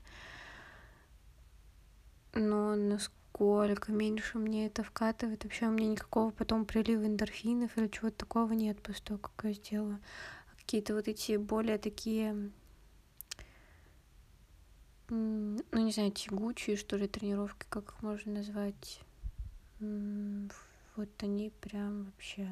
Но 2.34 2.76
насколько 2.76 3.16
сколько 3.32 3.92
меньше 3.92 4.36
мне 4.36 4.66
это 4.66 4.82
вкатывает. 4.82 5.44
Вообще 5.44 5.68
у 5.68 5.70
меня 5.70 5.88
никакого 5.88 6.32
потом 6.32 6.66
прилива 6.66 7.06
эндорфинов 7.06 7.78
или 7.78 7.88
чего-то 7.88 8.18
такого 8.18 8.52
нет 8.52 8.82
после 8.82 9.02
того, 9.02 9.18
как 9.20 9.42
я 9.44 9.52
сделала. 9.54 10.00
Какие-то 10.58 10.94
вот 10.94 11.08
эти 11.08 11.36
более 11.36 11.78
такие, 11.78 12.50
ну 15.08 15.62
не 15.72 15.92
знаю, 15.92 16.10
тягучие, 16.10 16.76
что 16.76 16.98
ли, 16.98 17.08
тренировки, 17.08 17.64
как 17.70 17.84
их 17.84 18.02
можно 18.02 18.32
назвать. 18.32 19.00
Вот 19.80 21.08
они 21.22 21.50
прям 21.62 22.04
вообще 22.04 22.50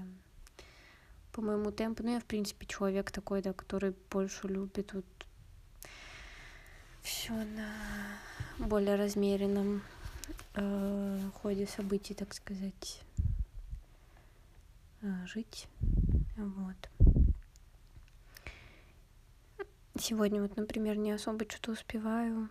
по 1.37 1.43
моему 1.43 1.71
темпу. 1.71 2.03
Ну, 2.03 2.15
я, 2.15 2.21
в 2.21 2.25
принципе, 2.25 2.65
человек 2.67 3.11
такой, 3.11 3.43
да, 3.43 3.53
который 3.53 3.95
больше 4.11 4.49
любит 4.49 4.95
вот 4.95 5.05
все 7.03 7.35
на 7.35 7.71
более 8.59 8.95
размеренном 8.95 9.83
э, 10.55 11.21
ходе 11.35 11.67
событий, 11.67 12.15
так 12.15 12.33
сказать, 12.33 13.03
э, 15.03 15.27
жить. 15.27 15.69
Вот. 16.39 16.89
Сегодня 20.01 20.41
вот, 20.41 20.57
например, 20.57 20.97
не 20.97 21.13
особо 21.13 21.45
что-то 21.45 21.73
успеваю, 21.73 22.49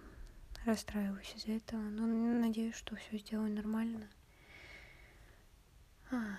расстраиваюсь 0.63 1.33
из-за 1.35 1.53
этого, 1.53 1.81
но 1.81 2.05
надеюсь, 2.05 2.75
что 2.75 2.95
все 2.95 3.17
сделаю 3.17 3.51
нормально. 3.51 4.07
А, 6.11 6.37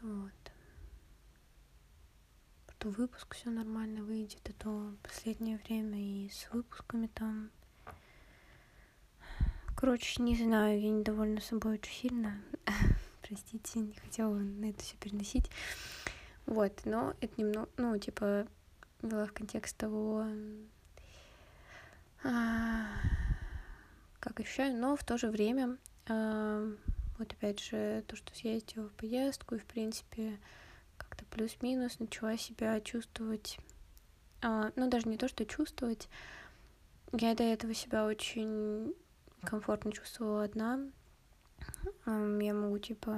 вот. 0.00 0.47
Что 2.78 2.90
выпуск 2.90 3.34
все 3.34 3.50
нормально 3.50 4.04
выйдет, 4.04 4.38
а 4.48 4.52
то 4.52 4.94
последнее 5.02 5.58
время 5.66 5.98
и 5.98 6.28
с 6.28 6.48
выпусками 6.52 7.08
там 7.08 7.50
Короче, 9.74 10.22
не 10.22 10.36
знаю, 10.36 10.80
я 10.80 10.88
недовольна 10.88 11.40
собой 11.40 11.74
очень 11.74 11.92
сильно. 11.92 12.40
Простите, 13.22 13.80
не 13.80 13.94
хотела 13.94 14.32
на 14.36 14.66
это 14.66 14.80
все 14.80 14.96
переносить. 14.96 15.50
Вот, 16.46 16.82
но 16.84 17.14
это 17.20 17.40
немного, 17.40 17.68
ну, 17.78 17.98
типа, 17.98 18.46
вела 19.02 19.26
в 19.26 19.32
контекст 19.32 19.76
того, 19.76 20.26
а, 22.22 22.86
как 24.20 24.38
ощущаю, 24.38 24.76
но 24.76 24.94
в 24.94 25.02
то 25.02 25.18
же 25.18 25.30
время, 25.30 25.78
а, 26.06 26.64
вот 27.18 27.32
опять 27.32 27.58
же, 27.58 28.04
то, 28.06 28.14
что 28.14 28.32
съездила 28.36 28.88
в 28.88 28.92
поездку, 28.92 29.56
и, 29.56 29.58
в 29.58 29.64
принципе, 29.64 30.38
как-то 31.18 31.24
плюс-минус 31.36 31.98
начала 31.98 32.36
себя 32.36 32.80
чувствовать, 32.80 33.58
а, 34.40 34.70
ну, 34.76 34.88
даже 34.88 35.08
не 35.08 35.16
то, 35.16 35.28
что 35.28 35.44
чувствовать, 35.44 36.08
я 37.12 37.34
до 37.34 37.42
этого 37.42 37.74
себя 37.74 38.06
очень 38.06 38.94
комфортно 39.42 39.92
чувствовала 39.92 40.44
одна. 40.44 40.80
Я 42.06 42.54
могу, 42.54 42.78
типа, 42.78 43.16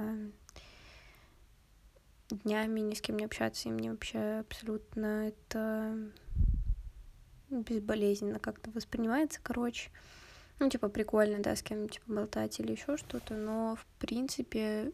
днями 2.29 2.79
ни 2.79 2.95
с 2.95 3.01
кем 3.01 3.17
не 3.17 3.25
общаться, 3.25 3.69
и 3.69 3.71
мне 3.71 3.91
вообще 3.91 4.39
абсолютно 4.39 5.27
это 5.27 5.97
безболезненно 7.49 8.39
как-то 8.39 8.71
воспринимается, 8.71 9.39
короче. 9.43 9.91
Ну, 10.59 10.69
типа, 10.69 10.89
прикольно, 10.89 11.39
да, 11.39 11.55
с 11.55 11.61
кем 11.61 11.89
типа, 11.89 12.13
болтать 12.13 12.59
или 12.59 12.71
еще 12.71 12.97
что-то, 12.97 13.35
но, 13.35 13.75
в 13.75 13.85
принципе, 13.99 14.91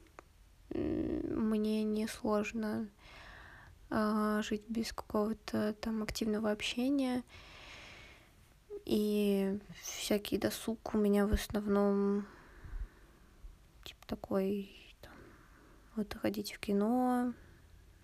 мне 0.69 1.83
не 1.83 2.07
сложно 2.07 2.89
жить 3.89 4.63
без 4.67 4.91
какого-то 4.91 5.73
там 5.73 6.03
активного 6.03 6.51
общения. 6.51 7.23
И 8.85 9.59
всякий 9.81 10.37
досуг 10.37 10.93
у 10.93 10.97
меня 10.97 11.27
в 11.27 11.33
основном 11.33 12.25
типа 13.83 14.07
такой 14.07 14.69
там, 15.01 15.13
вот 15.95 16.13
ходить 16.13 16.53
в 16.53 16.59
кино, 16.59 17.33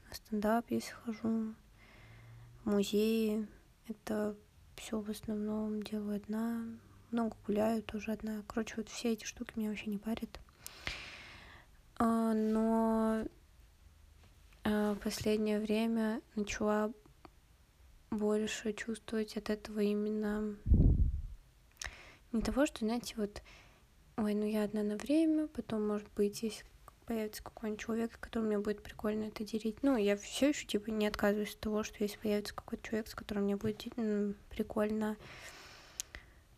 на 0.10 0.16
стендап, 0.16 0.66
если 0.70 0.94
хожу, 0.94 1.54
в 2.63 2.70
музеи. 2.70 3.48
Это 3.88 4.36
все 4.75 5.00
в 5.00 5.10
основном 5.10 5.84
делаю 5.84 6.18
одна. 6.18 6.66
Много 7.12 7.36
гуляю 7.46 7.84
тоже 7.84 8.12
одна. 8.12 8.44
Короче, 8.48 8.75
вот 8.78 8.90
все 8.90 9.13
эти 9.13 9.25
штуки 9.25 9.54
меня 9.56 9.70
вообще 9.70 9.90
не 9.90 9.98
парят. 9.98 10.40
А, 11.98 12.34
но 12.34 13.22
а, 13.22 13.28
последнее 15.01 15.60
время 15.60 16.22
начала 16.36 16.91
больше 18.10 18.74
чувствовать 18.74 19.38
от 19.38 19.50
этого 19.50 19.79
именно 19.79 20.55
не 22.32 22.41
того, 22.41 22.65
что, 22.65 22.86
знаете, 22.86 23.13
вот, 23.17 23.41
ой, 24.17 24.34
ну 24.34 24.46
я 24.46 24.63
одна 24.63 24.84
на 24.84 24.98
время, 24.98 25.48
потом, 25.48 25.88
может 25.88 26.08
быть, 26.15 26.41
если 26.43 26.65
появится 27.05 27.43
какой-нибудь 27.43 27.82
человек, 27.82 28.20
который 28.20 28.43
мне 28.43 28.58
будет 28.58 28.82
прикольно 28.82 29.25
это 29.25 29.43
делить. 29.43 29.84
Ну, 29.84 29.98
я 29.98 30.15
все 30.15 30.50
еще 30.50 30.65
типа 30.65 30.89
не 30.89 31.08
отказываюсь 31.08 31.53
от 31.53 31.60
того, 31.60 31.84
что 31.84 32.03
если 32.03 32.17
появится 32.17 32.55
какой-то 32.55 32.88
человек, 32.88 33.08
с 33.08 33.15
которым 33.15 33.43
мне 33.43 33.55
будет 33.55 33.84
прикольно 34.50 35.17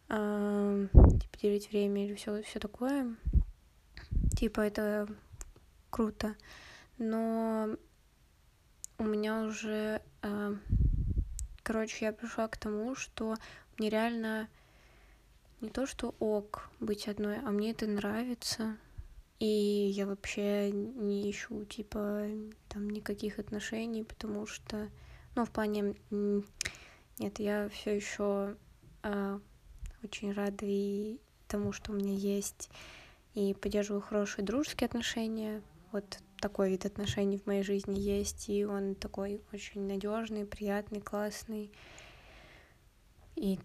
э, 0.10 0.88
типа 0.94 1.38
делить 1.42 1.70
время 1.72 2.06
или 2.06 2.16
все 2.16 2.42
все 2.44 2.60
такое, 2.60 3.16
типа 4.38 4.62
это 4.62 5.08
круто. 5.90 6.36
Но 6.98 7.76
у 8.98 9.04
меня 9.04 9.44
уже 9.44 10.02
э, 10.22 10.56
короче, 11.66 12.06
я 12.06 12.14
пришла 12.14 12.48
к 12.48 12.58
тому, 12.58 12.96
что 12.96 13.36
мне 13.78 13.90
реально 13.90 14.48
не 15.62 15.70
то, 15.70 15.88
что 15.88 16.14
ок 16.20 16.70
быть 16.80 17.08
одной, 17.08 17.40
а 17.40 17.50
мне 17.50 17.72
это 17.72 17.88
нравится. 17.88 18.78
И 19.40 19.48
я 19.48 20.06
вообще 20.06 20.72
не 20.72 21.30
ищу, 21.30 21.66
типа, 21.66 22.28
там 22.70 22.90
никаких 22.90 23.40
отношений, 23.40 24.04
потому 24.04 24.46
что, 24.46 24.90
ну, 25.36 25.44
в 25.44 25.52
плане, 25.52 25.96
нет, 27.18 27.40
я 27.40 27.68
все 27.70 27.96
еще 27.96 28.56
э, 29.04 29.40
очень 30.04 30.32
рада 30.32 30.66
и 30.66 31.20
тому, 31.48 31.74
что 31.74 31.92
у 31.92 31.96
меня 31.96 32.14
есть, 32.14 32.70
и 33.34 33.54
поддерживаю 33.56 34.02
хорошие 34.02 34.46
дружеские 34.46 34.86
отношения. 34.86 35.62
Вот 35.92 36.20
такой 36.46 36.70
вид 36.70 36.86
отношений 36.86 37.40
в 37.40 37.48
моей 37.48 37.64
жизни 37.64 38.00
есть, 38.00 38.50
и 38.50 38.66
он 38.66 38.94
такой 38.94 39.42
очень 39.52 39.88
надежный, 39.88 40.46
приятный, 40.46 41.02
классный. 41.02 41.72
И 43.36 43.60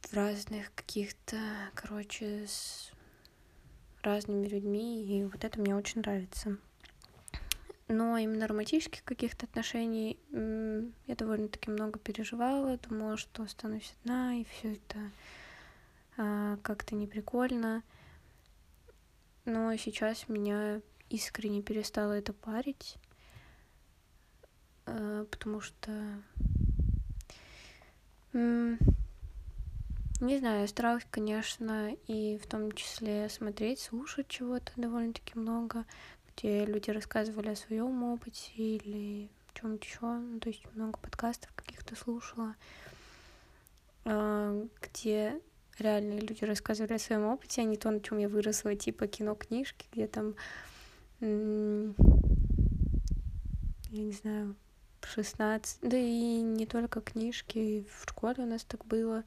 в 0.00 0.12
разных 0.12 0.74
каких-то, 0.74 1.36
короче, 1.72 2.48
с 2.48 2.90
разными 4.02 4.48
людьми, 4.48 5.04
и 5.04 5.22
вот 5.22 5.44
это 5.44 5.60
мне 5.60 5.76
очень 5.76 6.00
нравится. 6.00 6.56
Но 7.86 8.18
именно 8.18 8.48
романтических 8.48 9.04
каких-то 9.04 9.46
отношений 9.46 10.18
я 10.32 11.14
довольно-таки 11.14 11.70
много 11.70 12.00
переживала, 12.00 12.76
думала, 12.78 13.16
что 13.16 13.44
останусь 13.44 13.94
одна, 14.00 14.34
и 14.34 14.44
все 14.44 14.72
это 14.72 14.98
а, 16.16 16.56
как-то 16.56 16.96
неприкольно. 16.96 17.84
Но 19.44 19.76
сейчас 19.76 20.28
меня 20.28 20.80
искренне 21.10 21.62
перестала 21.62 22.12
это 22.12 22.32
парить, 22.32 22.96
э, 24.86 25.26
потому 25.30 25.60
что 25.60 26.22
не 30.20 30.38
знаю, 30.38 30.62
я 30.62 30.66
старалась, 30.66 31.06
конечно, 31.10 31.94
и 32.08 32.38
в 32.38 32.46
том 32.46 32.72
числе 32.72 33.28
смотреть, 33.28 33.80
слушать 33.80 34.26
чего-то 34.28 34.72
довольно-таки 34.76 35.38
много, 35.38 35.84
где 36.36 36.64
люди 36.64 36.90
рассказывали 36.90 37.50
о 37.50 37.56
своем 37.56 38.02
опыте 38.04 38.52
или 38.56 39.28
чем-то 39.54 39.84
еще. 39.84 40.00
Ну, 40.00 40.40
то 40.40 40.48
есть 40.48 40.64
много 40.74 40.98
подкастов 40.98 41.52
каких-то 41.54 41.94
слушала, 41.96 42.54
э, 44.04 44.66
где 44.80 45.40
реальные 45.78 46.20
люди 46.20 46.44
рассказывали 46.44 46.94
о 46.94 46.98
своем 46.98 47.24
опыте, 47.26 47.62
а 47.62 47.64
не 47.64 47.76
то, 47.76 47.90
на 47.90 48.00
чем 48.00 48.18
я 48.18 48.28
выросла, 48.28 48.74
типа 48.74 49.06
кино, 49.06 49.34
книжки, 49.34 49.86
где 49.92 50.06
там 50.06 50.34
я 51.26 51.94
не 54.02 54.12
знаю, 54.12 54.56
16, 55.06 55.78
да 55.82 55.96
и 55.96 56.40
не 56.40 56.66
только 56.66 57.00
книжки, 57.00 57.86
в 57.90 58.08
школе 58.08 58.44
у 58.44 58.46
нас 58.46 58.64
так 58.64 58.84
было, 58.84 59.24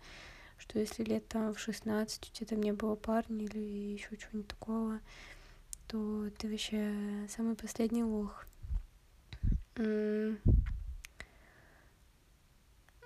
что 0.57 0.79
если 0.79 1.03
лет 1.03 1.27
там 1.27 1.53
в 1.53 1.60
16 1.60 2.29
у 2.29 2.33
тебя 2.33 2.47
там 2.47 2.62
не 2.62 2.73
было 2.73 2.95
парня 2.95 3.45
или 3.45 3.60
еще 3.60 4.17
чего-нибудь 4.17 4.47
такого, 4.47 4.99
то 5.88 6.29
ты 6.38 6.49
вообще 6.49 6.93
самый 7.29 7.55
последний 7.55 8.03
лох. 8.03 8.45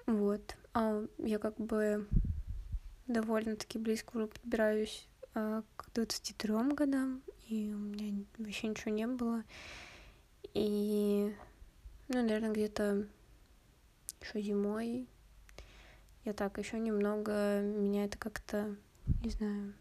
Вот. 0.07 0.55
А 0.73 1.05
я 1.19 1.37
как 1.37 1.57
бы 1.57 2.07
довольно-таки 3.07 3.77
близко 3.77 4.17
уже 4.17 4.27
подбираюсь 4.27 5.07
а, 5.33 5.63
к 5.75 5.89
23 5.93 6.53
годам, 6.73 7.21
и 7.51 7.73
у 7.73 7.77
меня 7.77 8.23
вообще 8.37 8.67
ничего 8.67 8.91
не 8.91 9.07
было. 9.07 9.43
И, 10.53 11.35
ну, 12.07 12.21
наверное, 12.21 12.51
где-то 12.51 13.07
еще 14.21 14.41
зимой 14.41 15.07
я 16.23 16.33
так 16.33 16.57
еще 16.59 16.79
немного 16.79 17.61
меня 17.61 18.05
это 18.05 18.17
как-то, 18.17 18.75
не 19.23 19.31
знаю, 19.31 19.73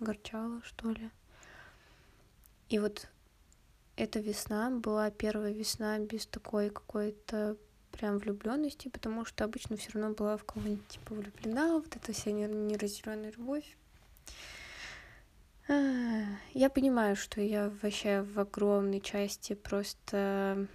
огорчало, 0.00 0.62
что 0.62 0.90
ли. 0.90 1.10
И 2.68 2.78
вот 2.78 3.08
эта 3.96 4.18
весна 4.18 4.70
была 4.70 5.10
первая 5.10 5.52
весна 5.52 5.98
без 5.98 6.26
такой 6.26 6.70
какой-то 6.70 7.56
прям 7.92 8.18
влюбленности, 8.18 8.88
потому 8.88 9.24
что 9.24 9.44
обычно 9.44 9.76
все 9.76 9.92
равно 9.92 10.14
была 10.14 10.36
в 10.36 10.44
кого-нибудь 10.44 10.88
типа 10.88 11.14
влюблена, 11.14 11.74
вот 11.74 11.94
эта 11.94 12.12
вся 12.12 12.32
неразделенная 12.32 13.30
любовь. 13.30 13.76
Я 15.66 16.68
понимаю, 16.68 17.16
что 17.16 17.40
я 17.40 17.72
вообще 17.82 18.22
в 18.22 18.38
огромной 18.38 19.00
части 19.00 19.54
просто 19.54 20.66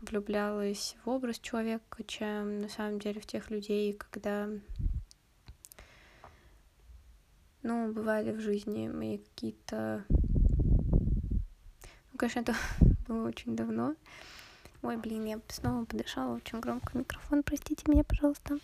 влюблялась 0.00 0.96
в 1.04 1.10
образ 1.10 1.38
человека, 1.38 2.02
чем 2.04 2.60
на 2.60 2.68
самом 2.68 2.98
деле 2.98 3.20
в 3.20 3.26
тех 3.26 3.50
людей, 3.50 3.92
когда 3.92 4.48
ну, 7.62 7.92
бывали 7.92 8.32
в 8.32 8.40
жизни 8.40 8.88
мои 8.88 9.18
какие-то... 9.18 10.04
Ну, 10.08 12.16
конечно, 12.16 12.40
это 12.40 12.56
было 13.06 13.28
очень 13.28 13.54
давно. 13.54 13.94
Ой, 14.82 14.96
блин, 14.96 15.24
я 15.24 15.40
снова 15.48 15.84
подышала 15.84 16.34
очень 16.34 16.58
громко 16.58 16.98
микрофон, 16.98 17.44
простите 17.44 17.84
меня, 17.86 18.02
пожалуйста. 18.02 18.58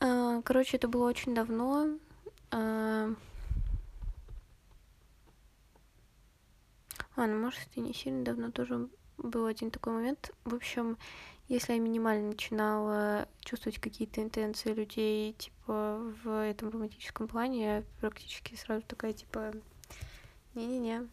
А, 0.00 0.40
короче, 0.40 0.78
это 0.78 0.88
было 0.88 1.06
очень 1.06 1.34
давно. 1.34 1.98
А, 7.16 7.22
А, 7.22 7.26
ну 7.26 7.38
может, 7.38 7.60
это 7.70 7.80
не 7.80 7.94
сильно 7.94 8.24
давно 8.24 8.50
тоже 8.50 8.88
был 9.16 9.46
один 9.46 9.70
такой 9.70 9.94
момент. 9.94 10.32
В 10.44 10.54
общем, 10.54 10.98
если 11.48 11.72
я 11.72 11.78
минимально 11.78 12.28
начинала 12.28 13.26
чувствовать 13.40 13.78
какие-то 13.78 14.22
интенции 14.22 14.74
людей, 14.74 15.32
типа, 15.32 16.12
в 16.22 16.42
этом 16.44 16.68
романтическом 16.68 17.26
плане, 17.26 17.64
я 17.64 17.84
практически 18.00 18.54
сразу 18.54 18.84
такая, 18.86 19.14
типа, 19.14 19.52
не-не-не, 20.54 21.08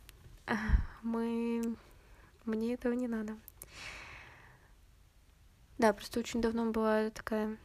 мы... 1.04 1.76
Мне 2.46 2.74
этого 2.74 2.92
не 2.92 3.08
надо. 3.08 3.38
Да, 5.78 5.94
просто 5.94 6.20
очень 6.20 6.42
давно 6.42 6.72
была 6.72 7.10
такая 7.12 7.58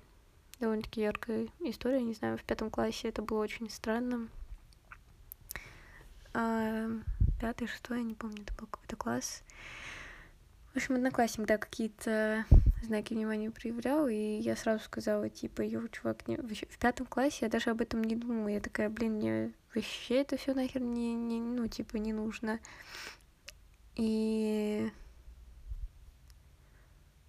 довольно-таки 0.60 1.00
яркая 1.00 1.48
история, 1.58 2.00
не 2.00 2.14
знаю, 2.14 2.38
в 2.38 2.44
пятом 2.44 2.70
классе 2.70 3.08
это 3.08 3.20
было 3.20 3.42
очень 3.42 3.68
странно. 3.68 4.28
Пятый, 7.40 7.68
шестой, 7.68 7.98
я 7.98 8.04
не 8.04 8.14
помню, 8.14 8.42
это 8.42 8.52
был 8.54 8.66
какой-то 8.66 8.96
класс. 8.96 9.44
В 10.72 10.76
общем, 10.76 10.96
одноклассник, 10.96 11.46
да, 11.46 11.56
какие-то 11.56 12.44
знаки 12.82 13.14
внимания 13.14 13.50
проявлял, 13.50 14.08
и 14.08 14.14
я 14.14 14.56
сразу 14.56 14.82
сказала, 14.82 15.28
типа, 15.28 15.62
йоу, 15.62 15.88
чувак, 15.88 16.26
не... 16.26 16.36
в 16.36 16.78
пятом 16.78 17.06
классе 17.06 17.38
я 17.42 17.48
даже 17.48 17.70
об 17.70 17.80
этом 17.80 18.02
не 18.02 18.16
думала, 18.16 18.48
я 18.48 18.60
такая, 18.60 18.88
блин, 18.90 19.14
мне 19.14 19.52
вообще 19.72 20.22
это 20.22 20.36
все 20.36 20.52
нахер 20.52 20.82
не, 20.82 21.14
не, 21.14 21.40
ну, 21.40 21.68
типа, 21.68 21.96
не 21.96 22.12
нужно. 22.12 22.58
И 23.94 24.90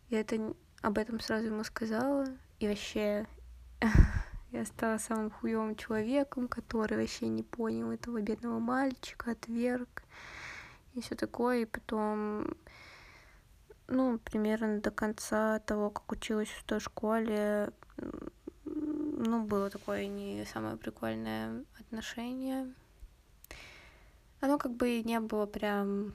я 0.10 0.22
это 0.22 0.56
об 0.82 0.98
этом 0.98 1.20
сразу 1.20 1.48
ему 1.48 1.64
сказала, 1.64 2.26
и 2.60 2.68
вообще 2.68 3.28
Я 4.52 4.66
стала 4.66 4.98
самым 4.98 5.30
хуевым 5.30 5.76
человеком, 5.76 6.48
который 6.48 6.98
вообще 6.98 7.28
не 7.28 7.44
понял 7.44 7.92
этого 7.92 8.20
бедного 8.20 8.60
мальчика, 8.60 9.32
отверг 9.32 10.04
и 10.96 11.02
все 11.02 11.16
такое. 11.16 11.62
И 11.62 11.66
потом, 11.66 12.56
ну, 13.88 14.18
примерно 14.18 14.82
до 14.82 14.90
конца 14.90 15.60
того, 15.60 15.92
как 15.92 16.12
училась 16.12 16.50
в 16.50 16.64
той 16.64 16.80
школе, 16.80 17.72
ну, 18.66 19.44
было 19.44 19.70
такое 19.70 20.08
не 20.08 20.46
самое 20.46 20.78
прикольное 20.78 21.64
отношение. 21.80 22.74
Оно 24.42 24.58
как 24.58 24.74
бы 24.74 24.90
и 24.90 25.04
не 25.04 25.20
было 25.20 25.46
прям 25.46 26.14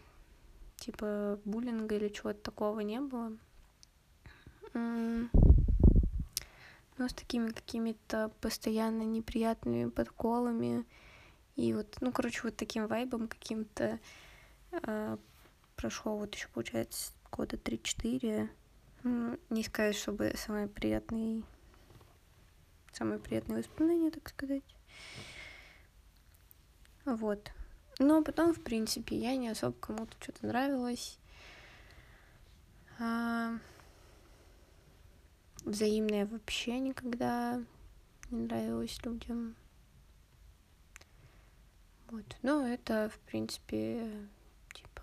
типа 0.76 1.38
буллинга 1.44 1.94
или 1.94 2.08
чего-то 2.08 2.40
такого 2.40 2.80
не 2.80 3.00
было. 3.00 3.32
Но 6.96 7.08
с 7.08 7.14
такими 7.14 7.48
какими-то 7.50 8.30
постоянно 8.40 9.02
неприятными 9.02 9.90
подколами 9.90 10.84
и 11.56 11.72
вот, 11.72 11.96
ну, 12.00 12.12
короче, 12.12 12.40
вот 12.42 12.56
таким 12.56 12.86
вайбом 12.86 13.28
каким-то 13.28 14.00
э, 14.72 15.16
прошло 15.76 16.16
вот 16.16 16.34
еще, 16.34 16.48
получается, 16.48 17.12
года 17.30 17.56
3-4. 17.56 18.48
Не 19.50 19.62
сказать, 19.64 19.96
чтобы 19.96 20.32
самый 20.36 20.66
приятный 20.66 21.44
самые 22.92 23.18
приятные 23.18 23.58
воспоминания, 23.58 24.10
так 24.10 24.28
сказать. 24.28 24.62
Вот. 27.04 27.50
Но 27.98 28.22
потом, 28.22 28.54
в 28.54 28.62
принципе, 28.62 29.16
я 29.16 29.36
не 29.36 29.48
особо 29.48 29.76
кому-то 29.78 30.16
что-то 30.20 30.46
нравилось. 30.46 31.18
А... 32.98 33.58
Взаимное 35.64 36.26
вообще 36.26 36.78
никогда 36.78 37.62
не 38.30 38.42
нравилось 38.42 38.98
людям. 39.04 39.56
Вот. 42.10 42.36
Но 42.42 42.66
это, 42.66 43.10
в 43.10 43.18
принципе, 43.20 44.10
типа, 44.74 45.02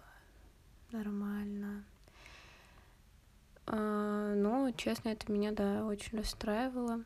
нормально. 0.92 1.84
А, 3.68 4.34
но, 4.36 4.72
честно, 4.72 5.10
это 5.10 5.32
меня, 5.32 5.52
да, 5.52 5.86
очень 5.86 6.18
расстраивало. 6.18 7.04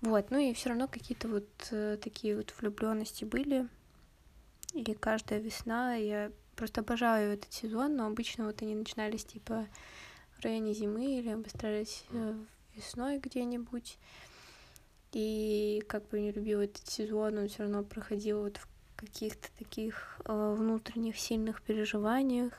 Вот, 0.00 0.30
ну 0.30 0.38
и 0.38 0.52
все 0.52 0.68
равно 0.68 0.86
какие-то 0.86 1.28
вот 1.28 1.48
э, 1.70 1.98
такие 2.00 2.36
вот 2.36 2.54
влюбленности 2.58 3.24
были. 3.24 3.68
И 4.74 4.84
каждая 4.94 5.40
весна 5.40 5.94
я 5.94 6.30
просто 6.56 6.82
обожаю 6.82 7.32
этот 7.32 7.52
сезон, 7.52 7.96
но 7.96 8.06
обычно 8.06 8.46
вот 8.46 8.60
они 8.62 8.74
начинались 8.74 9.24
типа 9.24 9.66
в 10.36 10.44
районе 10.44 10.74
зимы 10.74 11.18
или 11.18 11.30
обострялись 11.30 12.04
э, 12.10 12.34
весной 12.76 13.18
где-нибудь. 13.18 13.98
И 15.12 15.82
как 15.88 16.08
бы 16.08 16.20
не 16.20 16.32
любил 16.32 16.60
этот 16.60 16.86
сезон, 16.88 17.38
он 17.38 17.48
все 17.48 17.62
равно 17.62 17.84
проходил 17.84 18.42
вот 18.42 18.56
в 18.56 18.68
каких-то 18.96 19.48
таких 19.58 20.20
э, 20.24 20.54
внутренних 20.58 21.18
сильных 21.18 21.62
переживаниях. 21.62 22.52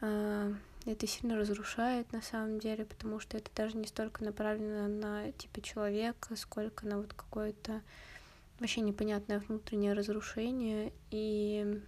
Э, 0.00 0.54
это 0.84 1.06
сильно 1.08 1.36
разрушает 1.36 2.12
на 2.12 2.22
самом 2.22 2.60
деле, 2.60 2.84
потому 2.84 3.18
что 3.18 3.36
это 3.36 3.50
даже 3.56 3.76
не 3.76 3.88
столько 3.88 4.22
направлено 4.22 4.86
на 4.86 5.32
типа 5.32 5.60
человека, 5.60 6.36
сколько 6.36 6.86
на 6.86 6.98
вот 6.98 7.12
какое-то 7.12 7.82
вообще 8.60 8.80
непонятное 8.82 9.40
внутреннее 9.40 9.94
разрушение. 9.94 10.92
И 11.10 11.82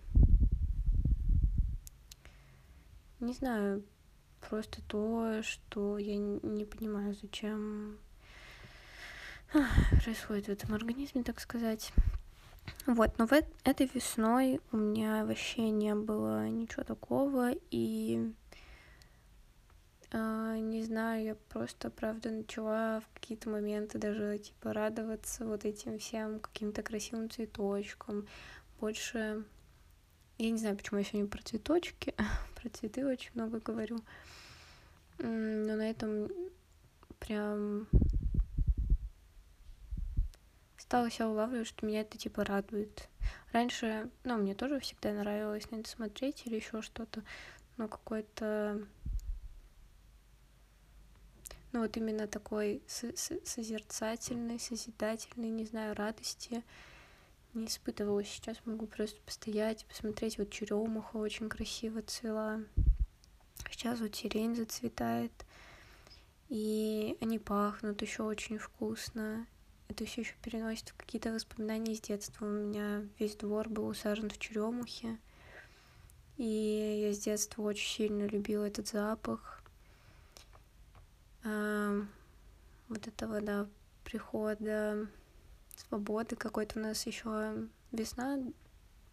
не 3.20 3.32
знаю, 3.32 3.84
просто 4.40 4.82
то, 4.86 5.42
что 5.42 5.98
я 5.98 6.16
не 6.16 6.64
понимаю, 6.64 7.14
зачем 7.20 7.98
происходит 10.02 10.46
в 10.46 10.50
этом 10.50 10.74
организме, 10.74 11.22
так 11.22 11.40
сказать. 11.40 11.92
Вот, 12.86 13.18
но 13.18 13.26
в 13.26 13.32
этой 13.32 13.90
весной 13.92 14.60
у 14.72 14.76
меня 14.76 15.24
вообще 15.24 15.70
не 15.70 15.94
было 15.94 16.48
ничего 16.48 16.84
такого, 16.84 17.52
и 17.70 18.32
а, 20.10 20.56
не 20.56 20.82
знаю, 20.84 21.24
я 21.24 21.34
просто, 21.34 21.90
правда, 21.90 22.30
начала 22.30 23.00
в 23.00 23.14
какие-то 23.14 23.50
моменты 23.50 23.98
даже, 23.98 24.38
типа, 24.38 24.72
радоваться 24.72 25.44
вот 25.44 25.66
этим 25.66 25.98
всем 25.98 26.40
каким-то 26.40 26.82
красивым 26.82 27.30
цветочкам. 27.30 28.26
Больше... 28.80 29.44
Я 30.38 30.50
не 30.50 30.58
знаю, 30.58 30.76
почему 30.76 30.98
я 30.98 31.04
сегодня 31.04 31.28
про 31.28 31.42
цветочки, 31.42 32.14
про 32.54 32.68
цветы 32.68 33.04
очень 33.04 33.32
много 33.34 33.58
говорю. 33.58 33.98
Но 35.18 35.74
на 35.74 35.90
этом 35.90 36.30
прям 37.18 37.88
стала 40.76 41.10
себя 41.10 41.28
улавливать, 41.28 41.66
что 41.66 41.84
меня 41.84 42.02
это 42.02 42.16
типа 42.18 42.44
радует. 42.44 43.08
Раньше, 43.52 44.10
ну, 44.22 44.36
мне 44.38 44.54
тоже 44.54 44.78
всегда 44.78 45.12
нравилось 45.12 45.68
на 45.72 45.76
это 45.76 45.90
смотреть 45.90 46.46
или 46.46 46.54
еще 46.54 46.82
что-то, 46.82 47.24
но 47.76 47.88
какой-то 47.88 48.86
ну 51.72 51.80
вот 51.80 51.96
именно 51.96 52.26
такой 52.26 52.80
созерцательный, 52.86 54.58
созидательный, 54.60 55.50
не 55.50 55.64
знаю, 55.66 55.96
радости 55.96 56.62
не 57.54 57.66
испытывала. 57.66 58.22
Сейчас 58.24 58.56
могу 58.64 58.86
просто 58.86 59.20
постоять, 59.22 59.84
посмотреть. 59.86 60.38
Вот 60.38 60.50
черемуха 60.50 61.16
очень 61.16 61.48
красиво 61.48 62.02
цвела. 62.02 62.60
Сейчас 63.70 64.00
вот 64.00 64.14
сирень 64.14 64.54
зацветает. 64.54 65.32
И 66.48 67.16
они 67.20 67.38
пахнут 67.38 68.00
еще 68.02 68.22
очень 68.22 68.58
вкусно. 68.58 69.46
Это 69.88 70.04
все 70.04 70.20
еще 70.20 70.34
переносит 70.42 70.90
в 70.90 70.96
какие-то 70.96 71.32
воспоминания 71.32 71.92
из 71.92 72.00
детства. 72.00 72.46
У 72.46 72.48
меня 72.48 73.04
весь 73.18 73.36
двор 73.36 73.68
был 73.68 73.88
усажен 73.88 74.30
в 74.30 74.38
черемухе. 74.38 75.18
И 76.36 77.04
я 77.06 77.12
с 77.12 77.18
детства 77.18 77.62
очень 77.62 77.88
сильно 77.88 78.26
любила 78.26 78.64
этот 78.64 78.88
запах 78.88 79.62
вот 82.88 83.06
этого, 83.06 83.40
да, 83.40 83.66
прихода 84.04 85.08
свободы 85.78 86.36
какой-то 86.36 86.78
у 86.78 86.82
нас 86.82 87.06
еще 87.06 87.68
весна 87.92 88.38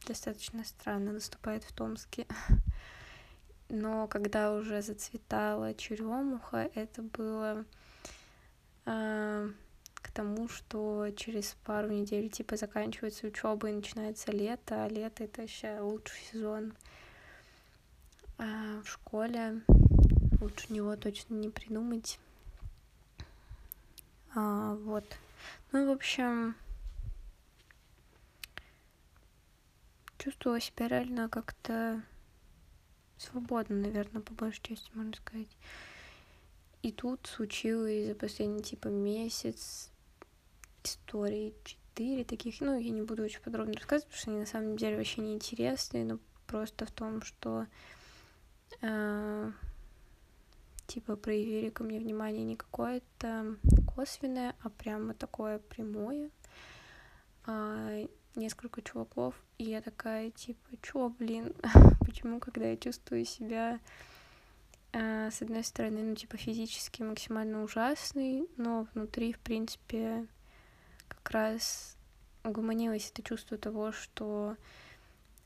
достаточно 0.05 0.63
странно 0.63 1.11
наступает 1.13 1.63
в 1.63 1.73
Томске. 1.73 2.27
Но 3.69 4.07
когда 4.07 4.53
уже 4.53 4.81
зацветала 4.81 5.73
черемуха, 5.73 6.69
это 6.75 7.01
было 7.01 7.65
э, 8.85 9.49
к 9.95 10.11
тому, 10.11 10.47
что 10.47 11.09
через 11.15 11.55
пару 11.65 11.89
недель 11.89 12.29
типа 12.29 12.57
заканчивается 12.57 13.27
учеба 13.27 13.69
и 13.69 13.73
начинается 13.73 14.31
лето, 14.31 14.85
а 14.85 14.89
лето 14.89 15.23
это 15.23 15.41
вообще 15.41 15.79
лучший 15.79 16.21
сезон 16.31 16.73
э, 18.37 18.81
в 18.83 18.87
школе. 18.87 19.61
Лучше 20.41 20.71
него 20.71 20.95
точно 20.95 21.33
не 21.35 21.49
придумать. 21.49 22.19
А, 24.35 24.75
вот. 24.75 25.05
Ну, 25.71 25.87
в 25.87 25.91
общем, 25.91 26.55
чувствовала 30.17 30.59
себя 30.59 30.87
реально 30.87 31.29
как-то 31.29 32.01
свободно, 33.17 33.75
наверное, 33.75 34.21
по 34.21 34.33
большей 34.33 34.61
части, 34.61 34.89
можно 34.93 35.13
сказать. 35.13 35.57
И 36.81 36.91
тут 36.91 37.25
случилось 37.27 38.07
за 38.07 38.15
последний, 38.15 38.61
типа, 38.61 38.87
месяц 38.87 39.91
истории 40.83 41.53
четыре 41.63 42.23
таких, 42.23 42.61
ну, 42.61 42.77
я 42.77 42.91
не 42.91 43.01
буду 43.01 43.23
очень 43.23 43.41
подробно 43.41 43.73
рассказывать, 43.73 44.05
потому 44.05 44.19
что 44.19 44.31
они 44.31 44.39
на 44.39 44.45
самом 44.45 44.77
деле 44.77 44.97
вообще 44.97 45.21
не 45.21 45.33
интересные, 45.33 46.05
но 46.05 46.19
просто 46.47 46.85
в 46.85 46.91
том, 46.91 47.21
что 47.21 47.65
э, 48.81 49.51
типа 50.87 51.15
проявили 51.15 51.69
ко 51.69 51.83
мне 51.83 51.99
внимание 51.99 52.43
не 52.43 52.55
какое-то 52.55 53.57
косвенное, 53.95 54.55
а 54.61 54.69
прямо 54.69 55.13
такое 55.13 55.59
прямое. 55.59 56.29
А, 57.45 58.05
несколько 58.35 58.81
чуваков, 58.81 59.35
и 59.57 59.65
я 59.65 59.81
такая, 59.81 60.31
типа, 60.31 60.77
чё, 60.81 61.09
блин, 61.09 61.53
почему, 62.05 62.39
когда 62.39 62.65
я 62.65 62.77
чувствую 62.77 63.25
себя, 63.25 63.79
а, 64.93 65.31
с 65.31 65.41
одной 65.41 65.63
стороны, 65.63 66.03
ну, 66.03 66.15
типа, 66.15 66.37
физически 66.37 67.03
максимально 67.03 67.63
ужасный, 67.63 68.47
но 68.57 68.87
внутри, 68.93 69.33
в 69.33 69.39
принципе, 69.39 70.27
как 71.07 71.29
раз 71.31 71.97
угомонилось 72.43 73.11
это 73.11 73.23
чувство 73.23 73.57
того, 73.57 73.91
что 73.91 74.57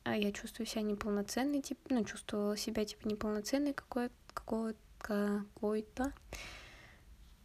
а, 0.04 0.16
я 0.16 0.32
чувствую 0.32 0.66
себя 0.66 0.82
неполноценной, 0.82 1.62
типа, 1.62 1.82
ну, 1.90 2.04
чувствовала 2.06 2.58
себя, 2.58 2.86
типа, 2.86 3.08
неполноценной 3.08 3.74
какой 3.74 4.10
какого-то 4.34 4.80
какой-то. 5.00 6.14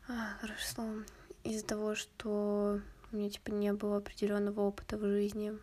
Хорошее 0.07 0.67
слово. 0.67 1.05
Из-за 1.45 1.65
того, 1.65 1.95
что 1.95 2.81
у 3.11 3.17
меня 3.17 3.31
типа 3.31 3.51
не 3.51 3.73
было 3.73 3.99
определенного 3.99 4.61
опыта 4.61 4.99
в 4.99 5.01
жизни. 5.01 5.57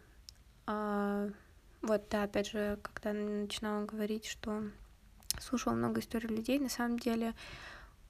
А, 0.66 1.30
вот, 1.82 2.04
да, 2.10 2.24
опять 2.24 2.50
же, 2.50 2.80
когда 2.82 3.14
начинала 3.14 3.86
говорить, 3.86 4.26
что 4.26 4.64
слушала 5.40 5.74
много 5.74 6.00
историй 6.00 6.30
людей, 6.30 6.58
на 6.58 6.70
самом 6.70 6.98
деле 6.98 7.36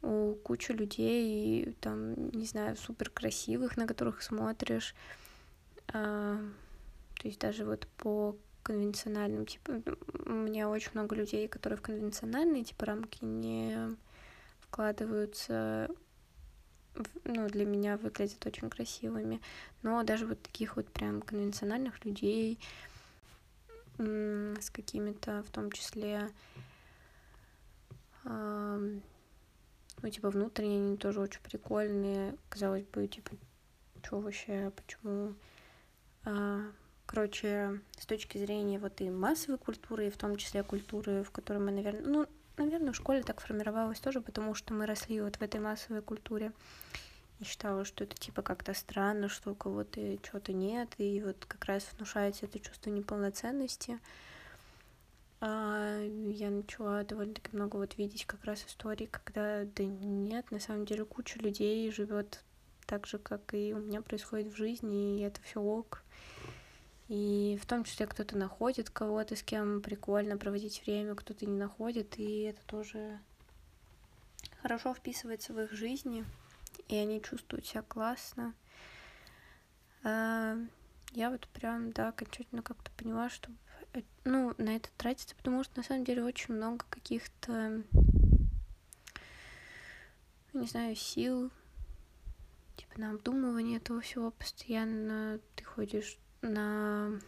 у 0.01 0.35
кучи 0.35 0.71
людей 0.71 1.75
там 1.81 2.29
не 2.31 2.45
знаю, 2.45 2.77
супер 2.77 3.09
красивых, 3.09 3.75
на 3.75 3.85
которых 3.85 4.21
смотришь. 4.21 4.95
А, 5.93 6.39
то 7.19 7.27
есть 7.27 7.39
даже 7.39 7.65
вот 7.65 7.87
по 7.97 8.37
конвенциональным, 8.63 9.45
типа, 9.45 9.81
у 10.25 10.31
меня 10.31 10.69
очень 10.69 10.91
много 10.93 11.15
людей, 11.15 11.49
которые 11.49 11.77
в 11.77 11.81
конвенциональные, 11.81 12.63
типа, 12.63 12.85
рамки 12.85 13.25
не 13.25 13.97
вкладываются, 14.61 15.89
ну, 17.23 17.47
для 17.47 17.65
меня 17.65 17.97
выглядят 17.97 18.45
очень 18.45 18.69
красивыми, 18.69 19.41
но 19.81 20.03
даже 20.03 20.25
вот 20.27 20.41
таких 20.41 20.75
вот 20.75 20.87
прям 20.87 21.21
конвенциональных 21.21 22.03
людей 22.05 22.59
с 23.97 24.69
какими-то, 24.71 25.43
в 25.43 25.51
том 25.51 25.71
числе, 25.71 26.29
ну, 28.23 30.09
типа, 30.09 30.29
внутренние, 30.29 30.79
они 30.79 30.97
тоже 30.97 31.21
очень 31.21 31.41
прикольные, 31.41 32.35
казалось 32.49 32.85
бы, 32.85 33.07
типа, 33.07 33.31
что 34.03 34.19
вообще, 34.19 34.71
почему? 34.75 35.35
А, 36.23 36.71
короче, 37.05 37.79
с 37.99 38.05
точки 38.05 38.37
зрения 38.37 38.79
вот 38.79 38.99
и 39.01 39.09
массовой 39.09 39.57
культуры, 39.59 40.07
и 40.07 40.11
в 40.11 40.17
том 40.17 40.35
числе 40.37 40.63
культуры, 40.63 41.23
в 41.23 41.31
которой 41.31 41.59
мы, 41.59 41.71
наверное, 41.71 42.01
ну, 42.01 42.27
наверное, 42.61 42.93
в 42.93 42.95
школе 42.95 43.23
так 43.23 43.41
формировалось 43.41 43.99
тоже, 43.99 44.21
потому 44.21 44.55
что 44.55 44.73
мы 44.73 44.85
росли 44.85 45.21
вот 45.21 45.35
в 45.35 45.41
этой 45.41 45.59
массовой 45.59 46.01
культуре. 46.01 46.51
И 47.39 47.43
считала, 47.43 47.85
что 47.85 48.03
это 48.03 48.15
типа 48.15 48.41
как-то 48.41 48.73
странно, 48.73 49.27
что 49.27 49.51
у 49.51 49.55
кого-то 49.55 49.99
чего-то 50.17 50.53
нет, 50.53 50.89
и 50.97 51.21
вот 51.25 51.45
как 51.45 51.65
раз 51.65 51.87
внушается 51.93 52.45
это 52.45 52.59
чувство 52.59 52.91
неполноценности. 52.91 53.99
А 55.39 55.99
я 56.03 56.51
начала 56.51 57.03
довольно-таки 57.03 57.49
много 57.53 57.77
вот 57.77 57.97
видеть 57.97 58.25
как 58.25 58.43
раз 58.43 58.63
истории, 58.67 59.07
когда 59.07 59.65
да 59.65 59.83
нет, 59.83 60.51
на 60.51 60.59
самом 60.59 60.85
деле 60.85 61.03
куча 61.03 61.39
людей 61.39 61.91
живет 61.91 62.43
так 62.85 63.07
же, 63.07 63.17
как 63.17 63.55
и 63.55 63.73
у 63.73 63.79
меня 63.79 64.01
происходит 64.03 64.53
в 64.53 64.55
жизни, 64.55 65.17
и 65.17 65.21
это 65.21 65.41
все 65.41 65.59
ок. 65.59 66.03
И 67.11 67.59
в 67.61 67.65
том 67.65 67.83
числе 67.83 68.07
кто-то 68.07 68.37
находит 68.37 68.89
кого-то, 68.89 69.35
с 69.35 69.43
кем 69.43 69.81
прикольно 69.81 70.37
проводить 70.37 70.81
время, 70.85 71.13
кто-то 71.13 71.45
не 71.45 71.57
находит, 71.57 72.17
и 72.17 72.43
это 72.43 72.65
тоже 72.65 73.19
хорошо 74.61 74.93
вписывается 74.93 75.51
в 75.51 75.59
их 75.59 75.73
жизни, 75.73 76.23
и 76.87 76.95
они 76.95 77.21
чувствуют 77.21 77.65
себя 77.65 77.81
классно. 77.81 78.53
А, 80.05 80.55
я 81.11 81.31
вот 81.31 81.49
прям, 81.49 81.91
да, 81.91 82.07
окончательно 82.07 82.61
как-то 82.61 82.89
поняла, 82.91 83.29
что 83.29 83.51
э, 83.91 84.03
ну, 84.23 84.55
на 84.57 84.77
это 84.77 84.87
тратится, 84.95 85.35
потому 85.35 85.65
что 85.65 85.79
на 85.79 85.83
самом 85.83 86.05
деле 86.05 86.23
очень 86.23 86.53
много 86.53 86.85
каких-то, 86.89 87.83
не 90.53 90.65
знаю, 90.65 90.95
сил, 90.95 91.51
типа 92.77 93.01
на 93.01 93.11
обдумывание 93.11 93.79
этого 93.79 93.99
всего 93.99 94.31
постоянно 94.31 95.41
ты 95.57 95.65
ходишь 95.65 96.17
на 96.41 97.19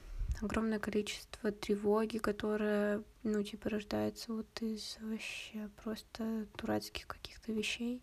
огромное 0.42 0.80
количество 0.80 1.52
тревоги, 1.52 2.18
которая, 2.18 3.04
ну, 3.24 3.44
типа, 3.44 3.70
рождается 3.70 4.34
вот 4.34 4.62
из 4.62 4.98
вообще 5.02 5.70
просто 5.84 6.48
дурацких 6.58 7.08
каких-то 7.08 7.52
вещей. 7.52 8.02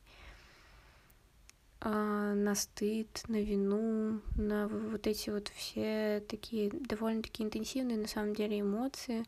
А, 1.83 2.35
на 2.35 2.55
стыд, 2.55 3.23
на 3.29 3.43
вину, 3.43 4.21
на 4.37 4.69
вот 4.69 5.07
эти 5.07 5.31
вот 5.31 5.49
все 5.49 6.23
такие 6.29 6.71
довольно-таки 6.71 7.43
интенсивные 7.43 7.97
на 7.97 8.07
самом 8.07 8.35
деле 8.35 8.61
эмоции, 8.61 9.25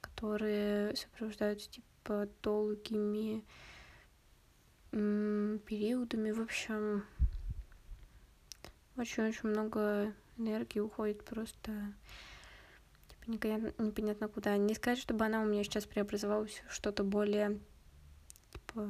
которые 0.00 0.96
сопровождаются 0.96 1.70
типа 1.70 2.28
долгими 2.42 3.44
периодами. 4.90 6.30
В 6.30 6.40
общем, 6.40 7.04
очень-очень 8.96 9.50
много 9.50 10.14
энергии 10.40 10.80
уходит 10.80 11.24
просто 11.24 11.94
типа 13.08 13.30
непонятно, 13.30 13.84
непонятно 13.84 14.28
куда. 14.28 14.56
Не 14.56 14.74
сказать, 14.74 14.98
чтобы 14.98 15.24
она 15.24 15.42
у 15.42 15.44
меня 15.44 15.64
сейчас 15.64 15.86
преобразовалась 15.86 16.62
в 16.68 16.72
что-то 16.72 17.04
более 17.04 17.60
типа, 18.52 18.88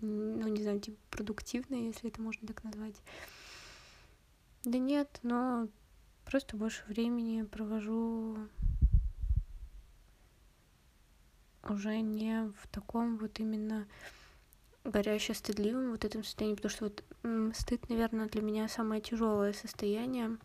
ну 0.00 0.48
не 0.48 0.62
знаю, 0.62 0.80
типа 0.80 0.98
продуктивное, 1.10 1.80
если 1.80 2.10
это 2.10 2.20
можно 2.20 2.46
так 2.46 2.64
назвать. 2.64 2.96
Да 4.64 4.78
нет, 4.78 5.18
но 5.22 5.68
просто 6.24 6.56
больше 6.56 6.84
времени 6.86 7.42
провожу 7.42 8.38
уже 11.68 12.00
не 12.00 12.52
в 12.62 12.68
таком 12.68 13.18
вот 13.18 13.38
именно 13.40 13.86
горяще 14.84 15.34
стыдливым 15.34 15.92
вот 15.92 16.04
этом 16.04 16.24
состоянии, 16.24 16.56
потому 16.56 16.70
что 16.70 16.84
вот 16.84 17.04
стыд, 17.56 17.88
наверное, 17.88 18.28
для 18.28 18.42
меня 18.42 18.68
самое 18.68 19.00
тяжелое 19.00 19.52
состояние, 19.52 20.38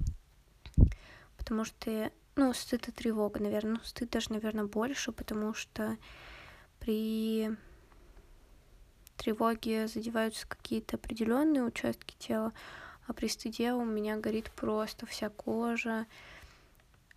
потому 1.38 1.65
что, 1.65 2.12
ну, 2.36 2.54
стыд 2.54 2.88
и 2.88 2.91
тревога, 2.91 3.41
наверное, 3.41 3.73
ну, 3.73 3.80
стыд 3.84 4.10
даже, 4.10 4.32
наверное, 4.32 4.65
больше, 4.65 5.12
потому 5.12 5.54
что 5.54 5.97
при 6.80 7.50
тревоге 9.17 9.88
задеваются 9.88 10.47
какие-то 10.47 10.97
определенные 10.97 11.63
участки 11.63 12.15
тела, 12.19 12.54
а 13.08 13.13
при 13.13 13.28
стыде 13.28 13.73
у 13.73 13.84
меня 13.84 14.17
горит 14.17 14.52
просто 14.52 15.06
вся 15.06 15.30
кожа, 15.30 16.06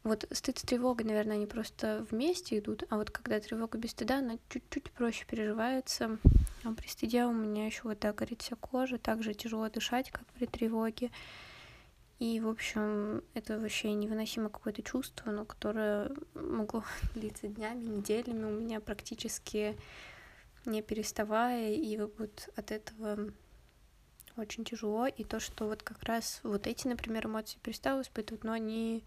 вот 0.02 0.26
стыд 0.33 0.59
с 0.59 0.62
тревогой, 0.62 1.04
наверное, 1.04 1.37
они 1.37 1.46
просто 1.46 2.06
вместе 2.11 2.59
идут, 2.59 2.85
а 2.88 2.96
вот 2.96 3.11
когда 3.11 3.38
тревога 3.38 3.76
без 3.76 3.90
стыда, 3.90 4.18
она 4.18 4.38
чуть-чуть 4.48 4.90
проще 4.92 5.26
переживается. 5.26 6.18
А 6.64 6.72
при 6.72 6.88
стыде 6.88 7.24
у 7.24 7.32
меня 7.32 7.66
еще 7.66 7.82
вот 7.84 8.00
так 8.00 8.16
горит 8.16 8.42
вся 8.42 8.56
кожа, 8.56 8.98
так 8.98 9.22
же 9.22 9.32
тяжело 9.32 9.68
дышать, 9.68 10.10
как 10.10 10.26
при 10.26 10.46
тревоге. 10.46 11.10
И, 12.18 12.38
в 12.38 12.48
общем, 12.48 13.22
это 13.32 13.58
вообще 13.58 13.94
невыносимо 13.94 14.50
какое-то 14.50 14.82
чувство, 14.82 15.30
но 15.30 15.46
которое 15.46 16.10
могло 16.34 16.84
длиться 17.14 17.48
днями, 17.48 17.84
неделями 17.84 18.44
у 18.44 18.60
меня 18.60 18.80
практически 18.80 19.76
не 20.66 20.82
переставая, 20.82 21.72
и 21.72 21.96
вот 21.96 22.50
от 22.56 22.70
этого 22.70 23.32
очень 24.36 24.64
тяжело. 24.64 25.06
И 25.06 25.24
то, 25.24 25.40
что 25.40 25.66
вот 25.66 25.82
как 25.82 26.02
раз 26.02 26.40
вот 26.42 26.66
эти, 26.66 26.86
например, 26.86 27.26
эмоции 27.26 27.58
перестала 27.62 28.02
испытывать, 28.02 28.44
но 28.44 28.52
они 28.52 29.02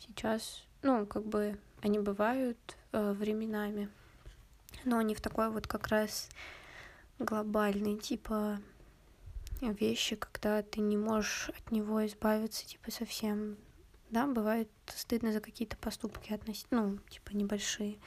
сейчас, 0.00 0.64
ну, 0.82 1.06
как 1.06 1.24
бы 1.24 1.58
они 1.80 2.00
бывают 2.00 2.58
э, 2.90 3.12
временами, 3.12 3.88
но 4.84 4.98
они 4.98 5.14
в 5.14 5.20
такой 5.20 5.50
вот 5.50 5.66
как 5.66 5.88
раз 5.88 6.28
глобальный, 7.18 7.98
типа 7.98 8.60
вещи, 9.60 10.16
когда 10.16 10.62
ты 10.62 10.80
не 10.80 10.96
можешь 10.96 11.50
от 11.50 11.70
него 11.70 12.04
избавиться, 12.06 12.66
типа 12.66 12.90
совсем, 12.90 13.56
да, 14.10 14.26
бывает 14.26 14.68
стыдно 14.86 15.32
за 15.32 15.40
какие-то 15.40 15.76
поступки 15.76 16.32
относительно, 16.32 16.86
ну, 16.86 16.98
типа 17.08 17.32
небольшие. 17.32 17.98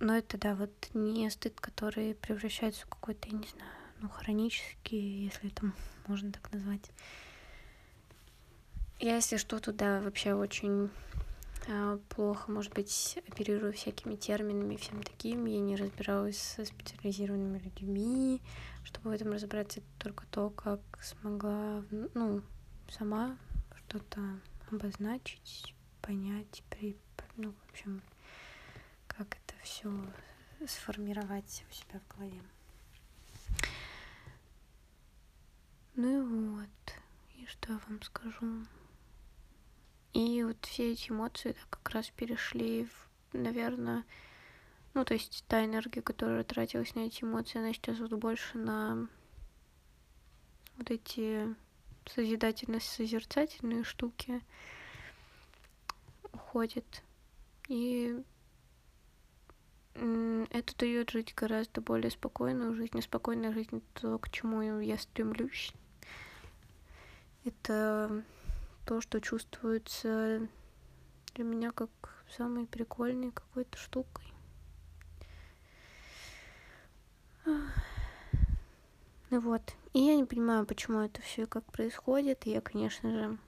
Но 0.00 0.16
это, 0.16 0.38
да, 0.38 0.54
вот 0.54 0.72
не 0.94 1.30
стыд, 1.30 1.60
который 1.60 2.14
превращается 2.14 2.86
в 2.86 2.88
какой-то, 2.88 3.28
я 3.28 3.38
не 3.38 3.46
знаю, 3.46 3.72
ну, 4.00 4.08
хронический, 4.08 5.24
если 5.24 5.50
это 5.50 5.72
можно 6.06 6.32
так 6.32 6.52
назвать. 6.52 6.90
Я, 9.00 9.16
если 9.16 9.36
что, 9.36 9.60
туда 9.60 10.00
вообще 10.00 10.34
очень 10.34 10.90
плохо, 12.10 12.50
может 12.50 12.74
быть, 12.74 13.18
оперирую 13.28 13.72
всякими 13.72 14.16
терминами, 14.16 14.76
всем 14.76 15.02
таким. 15.02 15.46
Я 15.46 15.60
не 15.60 15.76
разбиралась 15.76 16.38
со 16.38 16.64
специализированными 16.64 17.58
людьми, 17.58 18.42
чтобы 18.84 19.10
в 19.10 19.12
этом 19.12 19.32
разобраться 19.32 19.82
только 19.98 20.26
то, 20.26 20.50
как 20.50 20.80
смогла, 21.02 21.84
ну, 22.14 22.42
сама 22.88 23.38
что-то 23.76 24.20
обозначить, 24.70 25.74
понять, 26.02 26.62
при, 26.70 26.96
ну, 27.36 27.52
в 27.52 27.70
общем, 27.70 28.02
как 29.06 29.36
это 29.36 29.54
все 29.62 29.90
сформировать 30.66 31.64
у 31.70 31.74
себя 31.74 32.00
в 32.00 32.16
голове. 32.16 32.42
Ну 35.96 36.18
и 36.18 36.58
вот, 36.58 36.94
и 37.36 37.46
что 37.46 37.72
я 37.72 37.80
вам 37.88 38.02
скажу? 38.02 38.66
И 40.14 40.44
вот 40.44 40.64
все 40.64 40.92
эти 40.92 41.10
эмоции 41.10 41.50
да, 41.52 41.58
как 41.70 41.90
раз 41.90 42.08
перешли 42.10 42.86
в, 42.86 43.36
наверное, 43.36 44.04
ну, 44.94 45.04
то 45.04 45.12
есть 45.14 45.44
та 45.48 45.64
энергия, 45.64 46.02
которая 46.02 46.44
тратилась 46.44 46.94
на 46.94 47.00
эти 47.00 47.24
эмоции, 47.24 47.58
она 47.58 47.72
сейчас 47.72 47.98
вот 47.98 48.12
больше 48.12 48.56
на 48.56 49.08
вот 50.76 50.90
эти 50.90 51.52
созидательно-созерцательные 52.06 53.82
штуки 53.82 54.40
уходит. 56.32 57.02
И 57.68 58.22
это 59.94 60.76
дает 60.78 61.10
жить 61.10 61.34
гораздо 61.34 61.80
более 61.80 62.10
спокойную 62.10 62.74
жизнь. 62.74 62.98
И 62.98 63.02
спокойная 63.02 63.52
жизнь— 63.52 63.82
то, 63.94 64.18
к 64.18 64.30
чему 64.30 64.80
я 64.80 64.96
стремлюсь. 64.98 65.72
Это 67.44 68.22
то, 68.84 69.00
что 69.00 69.20
чувствуется 69.20 70.46
для 71.34 71.44
меня 71.44 71.70
как 71.72 71.90
самой 72.36 72.66
прикольной 72.66 73.32
какой-то 73.32 73.78
штукой. 73.78 74.24
Ну 79.30 79.40
вот. 79.40 79.74
И 79.92 80.00
я 80.00 80.16
не 80.16 80.24
понимаю, 80.24 80.66
почему 80.66 81.00
это 81.00 81.20
все 81.22 81.42
и 81.42 81.46
как 81.46 81.64
происходит. 81.64 82.46
И 82.46 82.50
я, 82.50 82.60
конечно 82.60 83.10
же, 83.10 83.38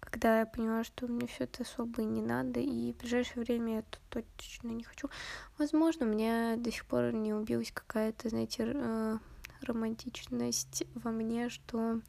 когда 0.00 0.40
я 0.40 0.46
понимаю, 0.46 0.84
что 0.84 1.06
мне 1.06 1.26
все 1.26 1.44
это 1.44 1.62
особо 1.62 2.02
и 2.02 2.06
не 2.06 2.22
надо, 2.22 2.60
и 2.60 2.92
в 2.92 2.96
ближайшее 2.96 3.44
время 3.44 3.74
я 3.74 3.78
это 3.80 3.98
точно 4.08 4.68
не 4.68 4.84
хочу. 4.84 5.10
Возможно, 5.58 6.06
у 6.06 6.08
меня 6.08 6.56
до 6.56 6.72
сих 6.72 6.86
пор 6.86 7.12
не 7.12 7.34
убилась 7.34 7.70
какая-то, 7.72 8.30
знаете, 8.30 8.72
э, 8.74 9.18
романтичность 9.60 10.84
во 10.94 11.10
мне, 11.10 11.50
что 11.50 12.00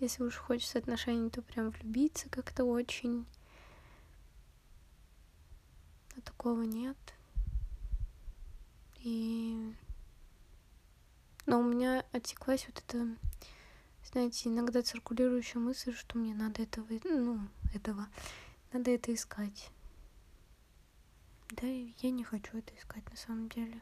если 0.00 0.22
уж 0.22 0.36
хочется 0.36 0.78
отношений, 0.78 1.30
то 1.30 1.42
прям 1.42 1.70
влюбиться 1.70 2.28
как-то 2.28 2.64
очень. 2.64 3.26
А 6.16 6.20
такого 6.20 6.62
нет. 6.62 6.96
И... 9.00 9.74
Но 11.46 11.60
у 11.60 11.62
меня 11.62 12.04
отсеклась 12.12 12.66
вот 12.66 12.78
эта, 12.86 13.08
знаете, 14.04 14.48
иногда 14.48 14.82
циркулирующая 14.82 15.60
мысль, 15.60 15.94
что 15.94 16.18
мне 16.18 16.34
надо 16.34 16.62
этого, 16.62 16.86
ну, 17.04 17.40
этого, 17.74 18.06
надо 18.72 18.90
это 18.90 19.14
искать. 19.14 19.70
Да, 21.50 21.66
я 21.66 22.10
не 22.10 22.24
хочу 22.24 22.58
это 22.58 22.74
искать 22.76 23.08
на 23.10 23.16
самом 23.16 23.48
деле. 23.48 23.80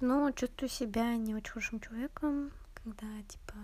Но 0.00 0.30
чувствую 0.32 0.68
себя 0.70 1.16
не 1.16 1.34
очень 1.34 1.50
хорошим 1.50 1.80
человеком, 1.80 2.50
когда, 2.74 3.06
типа, 3.28 3.54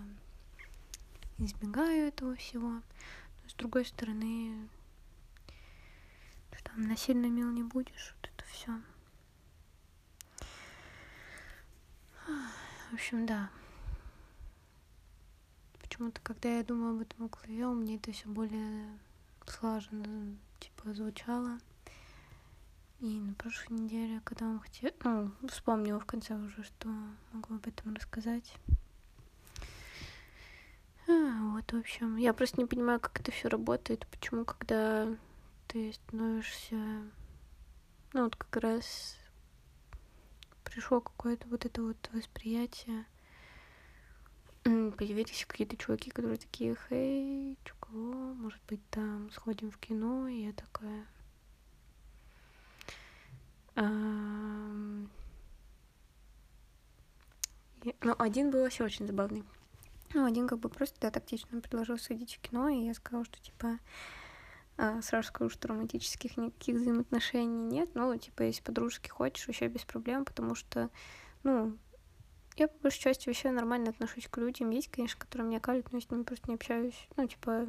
избегаю 1.39 2.07
этого 2.07 2.35
всего. 2.35 2.69
Но 2.69 3.49
с 3.49 3.53
другой 3.53 3.85
стороны, 3.85 4.67
что 6.51 6.63
там 6.63 6.87
насильно 6.87 7.27
мил 7.27 7.49
не 7.51 7.63
будешь, 7.63 8.15
вот 8.15 8.31
это 8.33 8.49
все. 8.49 8.81
В 12.89 12.93
общем, 12.93 13.25
да. 13.25 13.49
Почему-то, 15.81 16.21
когда 16.21 16.57
я 16.57 16.63
думаю 16.63 16.95
об 16.95 17.01
этом 17.01 17.27
голове, 17.27 17.65
у 17.67 17.73
меня 17.73 17.95
это 17.95 18.11
все 18.11 18.27
более 18.27 18.97
слаженно, 19.45 20.35
типа, 20.59 20.93
звучало. 20.93 21.59
И 22.99 23.19
на 23.19 23.33
прошлой 23.33 23.79
неделе, 23.79 24.21
когда 24.23 24.45
он 24.45 24.59
хотел, 24.59 24.91
ну, 25.03 25.31
вспомнила 25.47 25.99
в 25.99 26.05
конце 26.05 26.35
уже, 26.35 26.63
что 26.63 26.89
могу 27.31 27.55
об 27.55 27.67
этом 27.67 27.95
рассказать. 27.95 28.55
В 31.71 31.75
общем, 31.75 32.15
я 32.17 32.33
просто 32.33 32.59
не 32.59 32.65
понимаю, 32.65 32.99
как 32.99 33.19
это 33.19 33.31
все 33.31 33.47
работает, 33.47 34.07
почему, 34.07 34.43
когда 34.43 35.07
ты 35.67 35.93
становишься, 35.93 36.75
ну, 38.13 38.23
вот 38.23 38.35
как 38.35 38.63
раз 38.63 39.15
пришло 40.63 40.99
какое-то 40.99 41.47
вот 41.47 41.65
это 41.65 41.83
вот 41.83 42.09
восприятие, 42.11 43.05
появились 44.63 45.45
какие-то 45.47 45.77
чуваки, 45.77 46.09
которые 46.09 46.39
такие, 46.39 46.75
хей, 46.89 47.55
чё 47.63 47.75
кого, 47.79 48.33
может 48.33 48.61
быть, 48.67 48.81
там 48.89 49.29
сходим 49.31 49.69
в 49.69 49.77
кино, 49.77 50.27
и 50.27 50.45
я 50.45 50.53
такая... 50.53 51.05
Ну, 58.01 58.15
один 58.17 58.49
был 58.49 58.61
вообще 58.61 58.83
очень 58.83 59.05
забавный. 59.05 59.43
Ну, 60.13 60.25
один 60.25 60.47
как 60.47 60.59
бы 60.59 60.69
просто, 60.69 60.99
да, 60.99 61.11
тактично 61.11 61.61
предложил 61.61 61.97
сходить 61.97 62.35
в 62.35 62.39
кино, 62.41 62.69
и 62.69 62.85
я 62.85 62.93
сказала, 62.93 63.25
что, 63.25 63.39
типа, 63.39 63.79
а, 64.77 65.01
сразу 65.01 65.27
скажу, 65.27 65.49
что 65.49 65.67
романтических 65.67 66.37
никаких 66.37 66.77
взаимоотношений 66.77 67.63
нет, 67.63 67.89
ну, 67.93 68.17
типа, 68.17 68.43
если 68.43 68.63
подружки 68.63 69.09
хочешь, 69.09 69.45
вообще 69.45 69.67
без 69.67 69.85
проблем, 69.85 70.25
потому 70.25 70.55
что, 70.55 70.89
ну, 71.43 71.77
я 72.59 72.67
по 72.67 72.77
большей 72.83 72.99
части 72.99 73.29
вообще 73.29 73.51
нормально 73.51 73.91
отношусь 73.91 74.27
к 74.27 74.37
людям. 74.37 74.69
Есть, 74.71 74.89
конечно, 74.89 75.17
которые 75.17 75.47
меня 75.47 75.59
калят, 75.61 75.91
но 75.91 75.97
я 75.97 76.01
с 76.01 76.09
ними 76.09 76.23
просто 76.23 76.49
не 76.49 76.55
общаюсь. 76.55 77.07
Ну, 77.15 77.25
типа, 77.25 77.67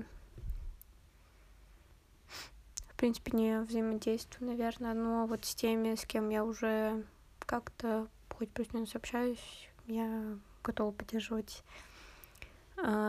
в 2.88 2.96
принципе, 2.96 3.30
не 3.36 3.60
взаимодействую, 3.60 4.50
наверное, 4.50 4.94
но 4.94 5.26
вот 5.26 5.44
с 5.44 5.54
теми, 5.54 5.94
с 5.94 6.04
кем 6.04 6.28
я 6.30 6.44
уже 6.44 7.04
как-то 7.40 8.08
хоть 8.36 8.50
плюс-минус 8.50 8.94
общаюсь, 8.96 9.68
я 9.86 10.38
готова 10.64 10.90
поддерживать 10.90 11.62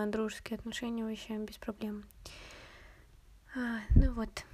дружеские 0.08 0.58
отношения 0.58 1.04
вообще 1.04 1.38
без 1.38 1.58
проблем. 1.58 2.04
А, 3.56 3.80
ну 3.96 4.14
вот. 4.14 4.46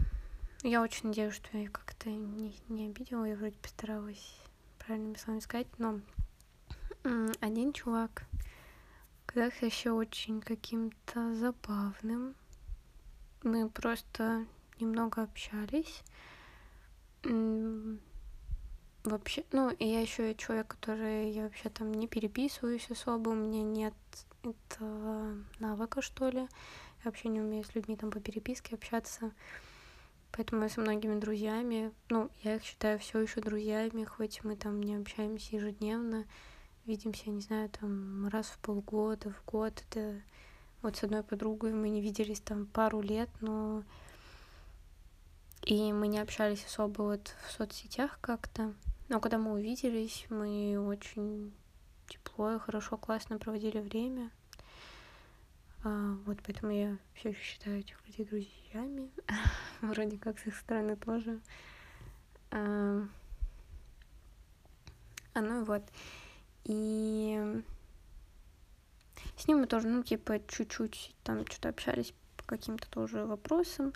Я 0.64 0.82
очень 0.82 1.10
надеюсь, 1.10 1.36
что 1.36 1.58
я 1.58 1.70
как-то 1.70 2.10
не, 2.10 2.56
не 2.68 2.88
обидела. 2.88 3.26
Я 3.26 3.36
вроде 3.36 3.58
постаралась 3.58 4.40
правильными 4.80 5.16
словами 5.16 5.42
сказать, 5.42 5.68
но 5.78 6.02
один 7.42 7.74
чувак 7.74 8.24
казался 9.26 9.66
еще 9.66 9.92
очень 9.92 10.42
каким-то 10.42 11.36
забавным. 11.36 12.36
Мы 13.44 13.70
просто 13.70 14.46
немного 14.80 15.24
общались. 15.24 16.02
Вообще, 19.04 19.46
ну, 19.52 19.70
и 19.70 19.86
я 19.86 20.02
еще 20.02 20.36
человек, 20.36 20.68
который 20.68 21.32
я 21.32 21.44
вообще 21.44 21.70
там 21.70 21.94
не 21.94 22.08
переписываюсь 22.08 22.90
особо, 22.90 23.30
у 23.30 23.36
меня 23.36 23.62
нет 23.62 23.94
это 24.52 25.38
навыка, 25.60 26.02
что 26.02 26.30
ли. 26.30 26.42
Я 26.42 26.50
вообще 27.06 27.30
не 27.30 27.42
умею 27.42 27.64
с 27.64 27.76
людьми 27.76 27.96
там 27.96 28.12
по 28.12 28.20
переписке 28.20 28.76
общаться. 28.76 29.32
Поэтому 30.32 30.64
я 30.64 30.70
со 30.70 30.82
многими 30.82 31.20
друзьями, 31.20 31.92
ну, 32.10 32.30
я 32.44 32.56
их 32.56 32.64
считаю 32.64 33.00
все 33.00 33.20
еще 33.20 33.42
друзьями, 33.42 34.04
хоть 34.04 34.44
мы 34.44 34.56
там 34.56 34.82
не 34.82 34.96
общаемся 34.96 35.56
ежедневно, 35.56 36.26
видимся, 36.86 37.30
не 37.30 37.42
знаю, 37.42 37.70
там 37.70 38.28
раз 38.28 38.48
в 38.48 38.60
полгода, 38.60 39.32
в 39.32 39.46
год. 39.46 39.84
Это 39.90 40.22
вот 40.82 40.98
с 40.98 41.04
одной 41.04 41.24
подругой 41.24 41.74
мы 41.74 41.90
не 41.90 42.02
виделись 42.02 42.42
там 42.42 42.68
пару 42.68 43.02
лет, 43.02 43.30
но 43.42 43.84
и 45.64 45.92
мы 45.92 46.08
не 46.08 46.20
общались 46.20 46.66
особо 46.66 47.02
вот 47.02 47.36
в 47.48 47.52
соцсетях 47.52 48.20
как-то. 48.22 48.74
Но 49.10 49.20
когда 49.20 49.38
мы 49.38 49.54
увиделись, 49.54 50.26
мы 50.30 50.78
очень 50.80 51.54
и 52.40 52.60
хорошо, 52.60 52.98
классно 52.98 53.40
проводили 53.40 53.80
время. 53.80 54.32
А, 55.84 56.16
вот 56.26 56.38
поэтому 56.46 56.72
я 56.72 56.98
все 57.14 57.30
еще 57.30 57.42
считаю 57.42 57.80
этих 57.80 58.06
людей 58.08 58.26
друзьями. 58.26 59.10
Вроде 59.82 60.18
как 60.18 60.40
с 60.40 60.48
их 60.48 60.56
стороны 60.56 60.96
тоже. 60.96 61.40
А, 62.52 63.02
а 65.34 65.42
ну 65.42 65.64
вот. 65.64 65.84
И 66.66 67.64
с 69.38 69.48
ним 69.48 69.60
мы 69.60 69.68
тоже, 69.68 69.88
ну, 69.88 70.04
типа, 70.04 70.40
чуть-чуть 70.48 71.16
там 71.24 71.46
что-то 71.48 71.70
общались 71.70 72.14
по 72.38 72.44
каким-то 72.44 72.90
тоже 72.90 73.26
вопросам. 73.26 73.94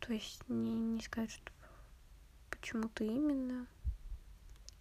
То 0.00 0.12
есть 0.12 0.42
не, 0.48 0.72
не 0.72 1.00
сказать, 1.02 1.30
что 1.30 1.52
почему-то 2.50 3.04
именно. 3.04 3.66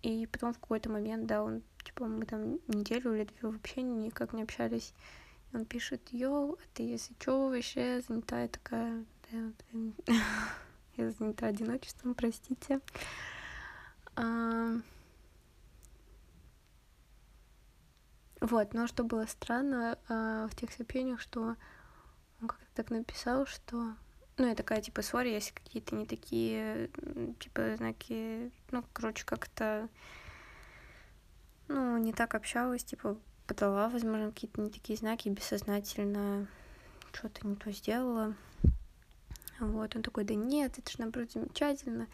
И 0.01 0.27
потом 0.27 0.53
в 0.53 0.59
какой-то 0.59 0.89
момент, 0.89 1.25
да, 1.27 1.43
он 1.43 1.61
Типа 1.93 2.07
мы 2.07 2.25
там 2.25 2.53
неделю 2.67 3.13
или 3.13 3.25
две 3.25 3.49
вообще 3.49 3.83
никак 3.83 4.33
не 4.33 4.41
общались. 4.41 4.95
И 5.51 5.55
он 5.55 5.65
пишет, 5.65 6.01
йоу, 6.11 6.53
а 6.53 6.57
ты 6.73 6.81
если 6.81 7.13
чё 7.19 7.49
вообще 7.49 8.01
занята? 8.01 8.41
Я 8.41 8.47
такая, 8.47 9.05
да, 9.31 9.51
блин, 9.71 9.93
я 10.97 11.11
занята 11.11 11.45
одиночеством, 11.45 12.15
простите. 12.15 12.81
А... 14.15 14.77
Вот, 18.41 18.73
но 18.73 18.87
что 18.87 19.03
было 19.03 19.27
странно 19.27 19.99
а, 20.09 20.47
в 20.47 20.55
тех 20.55 20.71
сообщениях, 20.71 21.21
что 21.21 21.55
он 22.41 22.47
как-то 22.47 22.73
так 22.73 22.89
написал, 22.89 23.45
что... 23.45 23.95
Ну, 24.37 24.47
я 24.47 24.55
такая, 24.55 24.81
типа, 24.81 25.03
сори, 25.03 25.29
если 25.29 25.53
какие-то 25.53 25.93
не 25.93 26.07
такие, 26.07 26.89
типа, 27.39 27.75
знаки... 27.77 28.51
Ну, 28.71 28.83
короче, 28.93 29.25
как-то 29.25 29.87
ну, 31.73 31.97
не 31.97 32.13
так 32.13 32.35
общалась, 32.35 32.83
типа, 32.83 33.17
подала, 33.47 33.89
возможно, 33.89 34.31
какие-то 34.31 34.61
не 34.61 34.69
такие 34.69 34.97
знаки, 34.97 35.29
бессознательно 35.29 36.47
что-то 37.11 37.47
не 37.47 37.55
то 37.55 37.71
сделала. 37.71 38.35
Вот, 39.59 39.95
он 39.95 40.03
такой, 40.03 40.23
да 40.23 40.35
нет, 40.35 40.77
это 40.77 40.91
же, 40.91 40.97
наоборот, 40.99 41.31
замечательно. 41.31 42.07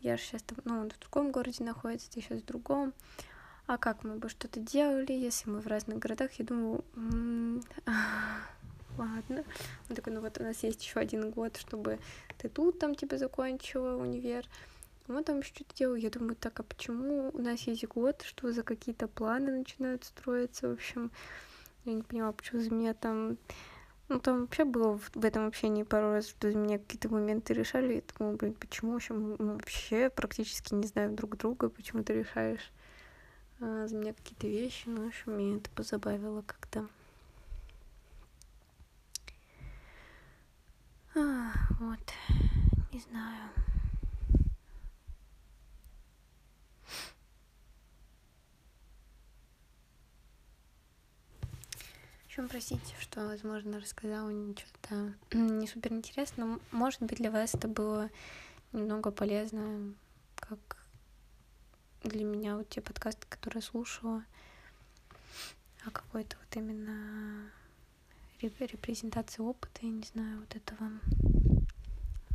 Я 0.00 0.16
же 0.16 0.22
сейчас 0.22 0.42
там, 0.42 0.58
ну, 0.64 0.80
он 0.80 0.90
в 0.90 0.98
другом 0.98 1.32
городе 1.32 1.64
находится, 1.64 2.10
ты 2.10 2.20
сейчас 2.20 2.40
в 2.40 2.44
другом. 2.44 2.92
А 3.66 3.78
как 3.78 4.04
мы 4.04 4.16
бы 4.16 4.28
что-то 4.28 4.60
делали, 4.60 5.12
если 5.12 5.50
мы 5.50 5.60
в 5.60 5.66
разных 5.66 5.98
городах? 5.98 6.32
Я 6.34 6.44
думаю, 6.44 6.84
ладно. 8.96 9.44
Он 9.88 9.96
такой, 9.96 10.12
ну 10.12 10.20
вот 10.20 10.40
у 10.40 10.44
нас 10.44 10.62
есть 10.62 10.84
еще 10.84 11.00
один 11.00 11.30
год, 11.30 11.56
чтобы 11.56 11.98
ты 12.38 12.48
тут 12.48 12.78
там, 12.78 12.94
типа, 12.94 13.18
закончила 13.18 13.96
универ 13.96 14.46
мы 15.10 15.22
там 15.22 15.42
что-то 15.42 15.74
делаем. 15.74 16.02
Я 16.02 16.10
думаю, 16.10 16.36
так, 16.36 16.60
а 16.60 16.62
почему 16.62 17.30
у 17.32 17.38
нас 17.40 17.60
есть 17.62 17.86
год, 17.86 18.22
что 18.22 18.52
за 18.52 18.62
какие-то 18.62 19.08
планы 19.08 19.58
начинают 19.58 20.04
строиться, 20.04 20.68
в 20.68 20.72
общем, 20.72 21.10
я 21.84 21.94
не 21.94 22.02
поняла, 22.02 22.32
почему 22.32 22.60
за 22.60 22.70
меня 22.70 22.94
там... 22.94 23.36
Ну, 24.08 24.18
там 24.18 24.40
вообще 24.40 24.64
было 24.64 24.98
в, 24.98 25.10
в 25.14 25.24
этом 25.24 25.46
общении 25.46 25.84
пару 25.84 26.10
раз, 26.10 26.28
что 26.28 26.50
за 26.50 26.58
меня 26.58 26.78
какие-то 26.80 27.08
моменты 27.08 27.54
решали. 27.54 27.94
Я 27.94 28.02
думаю, 28.18 28.36
блин, 28.36 28.54
почему? 28.54 28.92
В 28.92 28.96
общем, 28.96 29.36
мы 29.38 29.54
вообще 29.54 30.10
практически 30.10 30.74
не 30.74 30.88
знаем 30.88 31.14
друг 31.14 31.36
друга, 31.36 31.68
почему 31.68 32.02
ты 32.02 32.14
решаешь 32.14 32.72
а, 33.60 33.86
за 33.86 33.94
меня 33.94 34.12
какие-то 34.14 34.48
вещи, 34.48 34.88
ну, 34.88 35.04
в 35.04 35.08
общем, 35.08 35.38
меня 35.38 35.58
это 35.58 35.70
позабавило 35.70 36.42
как-то. 36.42 36.88
А, 41.14 41.52
вот, 41.78 42.00
не 42.92 43.00
знаю. 43.00 43.50
Общем, 52.30 52.48
простите, 52.48 52.94
что, 53.00 53.26
возможно, 53.26 53.80
рассказала 53.80 54.30
что-то 54.56 55.12
не 55.32 55.66
супер 55.66 55.92
интересно, 55.92 56.46
но, 56.46 56.60
может 56.70 57.02
быть, 57.02 57.18
для 57.18 57.28
вас 57.28 57.56
это 57.56 57.66
было 57.66 58.08
немного 58.70 59.10
полезно, 59.10 59.94
как 60.36 60.76
для 62.04 62.22
меня 62.22 62.56
вот 62.56 62.68
те 62.68 62.80
подкасты, 62.82 63.26
которые 63.28 63.62
я 63.64 63.68
слушала, 63.68 64.24
а 65.84 65.90
какой-то 65.90 66.36
вот 66.38 66.56
именно 66.56 67.50
репрезентации 68.40 69.42
опыта, 69.42 69.80
я 69.82 69.90
не 69.90 70.04
знаю, 70.04 70.38
вот 70.38 70.54
этого. 70.54 70.88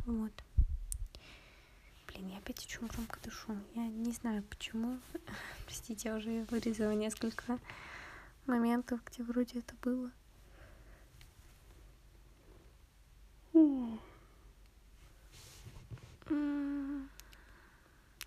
Вот. 0.04 0.32
Блин, 2.08 2.28
я 2.28 2.36
опять 2.36 2.62
очень 2.66 2.86
громко 2.86 3.18
дышу. 3.22 3.56
Я 3.74 3.86
не 3.86 4.12
знаю 4.12 4.42
почему. 4.42 4.98
Простите, 5.64 6.10
я 6.10 6.16
уже 6.16 6.44
вырезала 6.50 6.92
несколько 6.92 7.58
моментов, 8.46 9.00
где 9.04 9.22
вроде 9.22 9.60
это 9.60 9.74
было. 9.82 10.10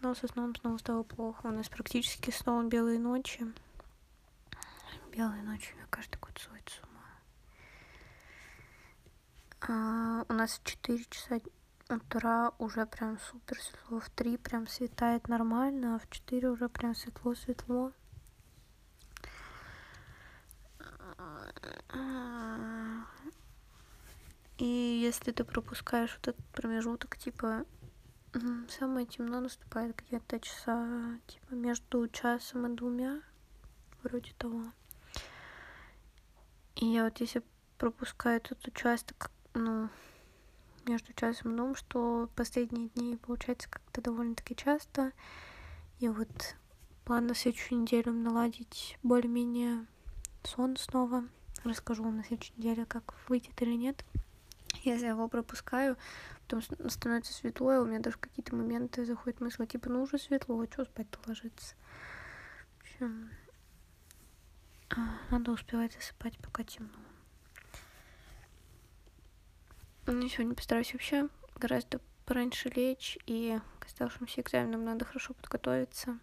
Но 0.02 0.16
со 0.16 0.28
сном 0.28 0.56
снова 0.56 0.78
стало 0.78 1.04
плохо. 1.04 1.48
У 1.48 1.52
нас 1.52 1.68
практически 1.70 2.32
снова 2.32 2.64
белые 2.64 3.00
ночи. 3.00 3.46
Белые 5.12 5.44
ночи 5.44 5.74
меня 5.74 5.86
каждый 5.90 6.18
год 6.20 6.38
сводит 6.40 6.70
с 6.70 6.80
ума. 6.84 7.06
А, 9.68 10.26
у 10.30 10.34
нас 10.34 10.58
в 10.58 10.64
4 10.64 11.06
часа 11.10 11.40
утра 11.90 12.54
уже 12.60 12.86
прям 12.86 13.20
супер 13.20 13.62
светло. 13.62 14.00
В 14.00 14.10
3 14.12 14.38
прям 14.38 14.68
светает 14.68 15.28
нормально, 15.28 15.96
а 15.96 16.00
в 16.00 16.10
4 16.10 16.50
уже 16.50 16.70
прям 16.70 16.96
светло-светло. 16.96 17.92
И 24.58 24.66
если 24.66 25.32
ты 25.32 25.44
пропускаешь 25.44 26.14
вот 26.18 26.28
этот 26.28 26.46
промежуток, 26.48 27.18
типа, 27.18 27.66
самое 28.68 29.06
темно 29.06 29.40
наступает 29.40 29.96
где-то 29.96 30.40
часа, 30.40 31.20
типа, 31.28 31.54
между 31.54 32.08
часом 32.10 32.68
и 32.68 32.76
двумя, 32.76 33.22
вроде 34.04 34.34
того. 34.38 34.64
И 36.76 36.86
я 36.86 37.06
вот 37.06 37.20
если 37.22 37.42
пропускаю 37.78 38.38
этот 38.38 38.68
участок, 38.68 39.32
ну, 39.54 39.90
между 40.86 41.14
часом 41.14 41.54
и 41.54 41.58
двум, 41.58 41.76
что 41.76 42.30
последние 42.36 42.90
дни 42.90 43.16
получается 43.16 43.70
как-то 43.70 44.02
довольно-таки 44.02 44.56
часто. 44.56 45.14
И 46.00 46.08
вот 46.08 46.56
план 47.06 47.28
на 47.28 47.36
следующую 47.36 47.82
неделю 47.82 48.12
наладить 48.12 48.98
более-менее 49.04 49.86
сон 50.44 50.78
снова. 50.78 51.24
Расскажу 51.64 52.04
вам 52.04 52.18
на 52.18 52.24
следующей 52.24 52.54
неделе, 52.58 52.86
как 52.86 53.16
выйдет 53.28 53.62
или 53.62 53.74
нет. 53.74 54.04
Если 54.84 55.04
я 55.04 55.10
его 55.10 55.28
пропускаю, 55.28 55.98
потом 56.42 56.62
становится 56.90 57.34
светло, 57.34 57.74
и 57.74 57.78
у 57.78 57.86
меня 57.86 58.00
даже 58.00 58.18
какие-то 58.18 58.56
моменты 58.56 59.06
заходят 59.06 59.42
мысли, 59.42 59.66
типа, 59.66 59.90
ну 59.90 60.04
уже 60.04 60.18
светло, 60.18 60.60
а 60.60 60.72
что 60.72 60.86
спать-то 60.86 61.20
ложиться? 61.28 61.76
В 62.78 62.82
общем, 62.82 63.30
а, 64.92 65.18
надо 65.32 65.52
успевать 65.52 65.94
засыпать, 65.94 66.38
пока 66.40 66.64
темно. 66.64 66.90
Ну, 70.06 70.28
сегодня 70.28 70.56
постараюсь 70.56 70.94
вообще 70.94 71.28
гораздо 71.56 72.00
пораньше 72.26 72.70
лечь, 72.70 73.18
и 73.26 73.60
к 73.80 73.86
оставшимся 73.86 74.42
экзаменам 74.42 74.86
надо 74.86 75.06
хорошо 75.06 75.34
подготовиться. 75.34 76.18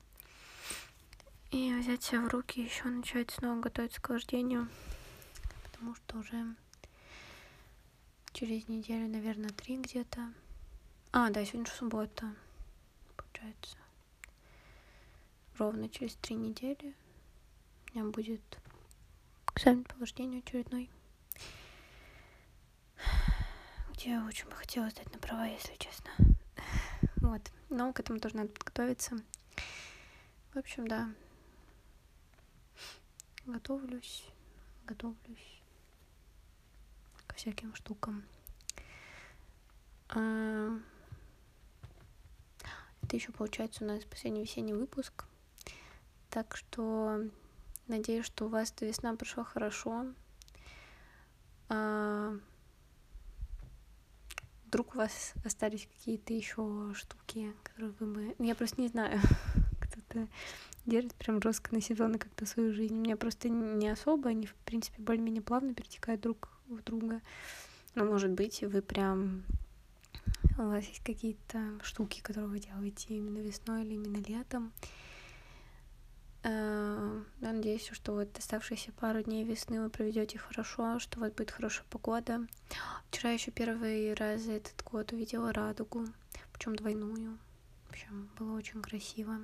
И 1.52 1.72
взять 1.74 2.02
себя 2.02 2.22
в 2.22 2.28
руки, 2.28 2.62
еще 2.62 2.84
начать 2.88 3.30
снова 3.30 3.60
готовиться 3.60 4.00
к 4.00 4.08
вождению, 4.08 4.68
потому 5.76 5.94
что 5.94 6.18
уже 6.18 6.56
через 8.32 8.66
неделю, 8.66 9.08
наверное, 9.08 9.50
три 9.50 9.76
где-то. 9.76 10.32
А, 11.12 11.28
да, 11.28 11.44
сегодня 11.44 11.66
же 11.66 11.72
суббота, 11.72 12.34
получается. 13.14 13.76
Ровно 15.58 15.90
через 15.90 16.14
три 16.16 16.34
недели 16.34 16.94
у 17.92 17.98
меня 17.98 18.10
будет 18.10 18.40
экзамен 19.54 19.84
по 19.84 19.96
вождению 19.96 20.38
очередной. 20.38 20.88
Где 23.92 24.10
я 24.12 24.24
очень 24.24 24.48
бы 24.48 24.52
хотела 24.52 24.88
сдать 24.88 25.12
на 25.12 25.18
права, 25.18 25.46
если 25.46 25.76
честно. 25.76 26.10
Вот. 27.16 27.42
Но 27.68 27.92
к 27.92 28.00
этому 28.00 28.20
тоже 28.20 28.36
надо 28.36 28.50
подготовиться. 28.50 29.16
В 30.54 30.58
общем, 30.58 30.86
да. 30.86 31.12
Готовлюсь, 33.46 34.24
готовлюсь 34.86 35.55
всяким 37.36 37.74
штукам. 37.74 38.24
А... 40.08 40.78
Это 43.02 43.14
еще 43.14 43.30
получается 43.30 43.84
у 43.84 43.86
нас 43.86 44.04
последний 44.04 44.42
весенний 44.42 44.72
выпуск. 44.72 45.26
Так 46.28 46.56
что 46.56 47.20
надеюсь, 47.86 48.26
что 48.26 48.46
у 48.46 48.48
вас 48.48 48.72
эта 48.72 48.86
весна 48.86 49.14
прошла 49.14 49.44
хорошо. 49.44 50.06
А... 51.68 52.36
Вдруг 54.66 54.94
у 54.94 54.98
вас 54.98 55.34
остались 55.44 55.86
какие-то 55.86 56.32
еще 56.32 56.92
штуки, 56.94 57.54
которые 57.62 57.92
вы 58.00 58.06
бы... 58.06 58.36
Я 58.40 58.56
просто 58.56 58.80
не 58.80 58.88
знаю, 58.88 59.20
кто-то 59.80 60.26
держит 60.84 61.14
прям 61.14 61.40
жестко 61.40 61.72
на 61.72 61.80
сезоны 61.80 62.18
как-то 62.18 62.46
свою 62.46 62.72
жизнь. 62.72 62.94
У 62.94 63.00
меня 63.00 63.16
просто 63.16 63.48
не 63.48 63.88
особо, 63.88 64.30
они, 64.30 64.46
в 64.46 64.54
принципе, 64.56 65.00
более-менее 65.00 65.42
плавно 65.42 65.72
перетекают 65.72 66.20
друг 66.20 66.55
в 66.68 66.82
друга. 66.82 67.20
Но, 67.94 68.04
может 68.04 68.30
быть, 68.30 68.62
вы 68.62 68.82
прям... 68.82 69.44
У 70.58 70.62
вас 70.62 70.84
есть 70.84 71.04
какие-то 71.04 71.78
штуки, 71.82 72.20
которые 72.22 72.48
вы 72.48 72.58
делаете 72.60 73.14
именно 73.14 73.38
весной 73.38 73.84
или 73.84 73.94
именно 73.94 74.16
летом. 74.26 74.72
Я 76.42 77.22
надеюсь, 77.40 77.88
что 77.92 78.12
вот 78.12 78.38
оставшиеся 78.38 78.92
пару 78.92 79.22
дней 79.22 79.44
весны 79.44 79.80
вы 79.82 79.90
проведете 79.90 80.38
хорошо, 80.38 80.98
что 80.98 81.20
вас 81.20 81.32
будет 81.32 81.50
хорошая 81.50 81.84
погода. 81.90 82.46
Вчера 83.10 83.30
еще 83.30 83.50
первый 83.50 84.14
раз 84.14 84.42
за 84.42 84.52
этот 84.52 84.82
год 84.84 85.12
увидела 85.12 85.52
радугу, 85.52 86.06
причем 86.52 86.76
двойную. 86.76 87.38
В 87.86 87.90
общем, 87.90 88.30
было 88.38 88.56
очень 88.56 88.80
красиво. 88.80 89.40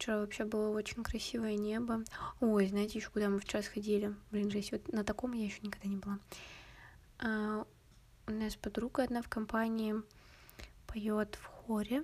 Вчера 0.00 0.20
вообще 0.20 0.46
было 0.46 0.70
очень 0.70 1.02
красивое 1.02 1.56
небо. 1.56 2.02
Ой, 2.40 2.68
знаете, 2.68 2.98
еще 2.98 3.10
куда 3.10 3.28
мы 3.28 3.38
вчера 3.38 3.62
сходили? 3.62 4.14
Блин, 4.30 4.50
жесть, 4.50 4.72
вот 4.72 4.90
на 4.90 5.04
таком 5.04 5.34
я 5.34 5.44
еще 5.44 5.58
никогда 5.60 5.90
не 5.90 5.96
была. 5.98 6.18
А, 7.18 7.66
у 8.26 8.30
нас 8.30 8.56
подруга 8.56 9.02
одна 9.02 9.20
в 9.20 9.28
компании 9.28 9.94
поет 10.86 11.34
в 11.34 11.44
хоре. 11.44 12.00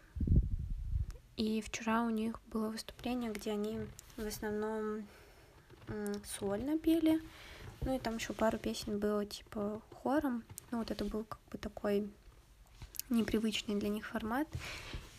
И 1.39 1.63
вчера 1.63 2.03
у 2.03 2.11
них 2.11 2.39
было 2.49 2.69
выступление, 2.69 3.33
где 3.33 3.53
они 3.53 3.81
в 4.19 4.27
основном 4.27 5.07
сольно 6.23 6.79
пели. 6.79 7.23
Ну 7.81 7.97
и 7.97 7.99
там 7.99 8.17
еще 8.17 8.35
пару 8.35 8.59
песен 8.59 8.99
было 8.99 9.25
типа 9.25 9.81
хором. 10.03 10.45
Ну 10.71 10.81
вот 10.81 10.91
это 10.91 11.07
был 11.07 11.25
как 11.25 11.41
бы 11.51 11.57
такой 11.57 12.11
непривычный 13.09 13.77
для 13.77 13.89
них 13.89 14.07
формат. 14.07 14.49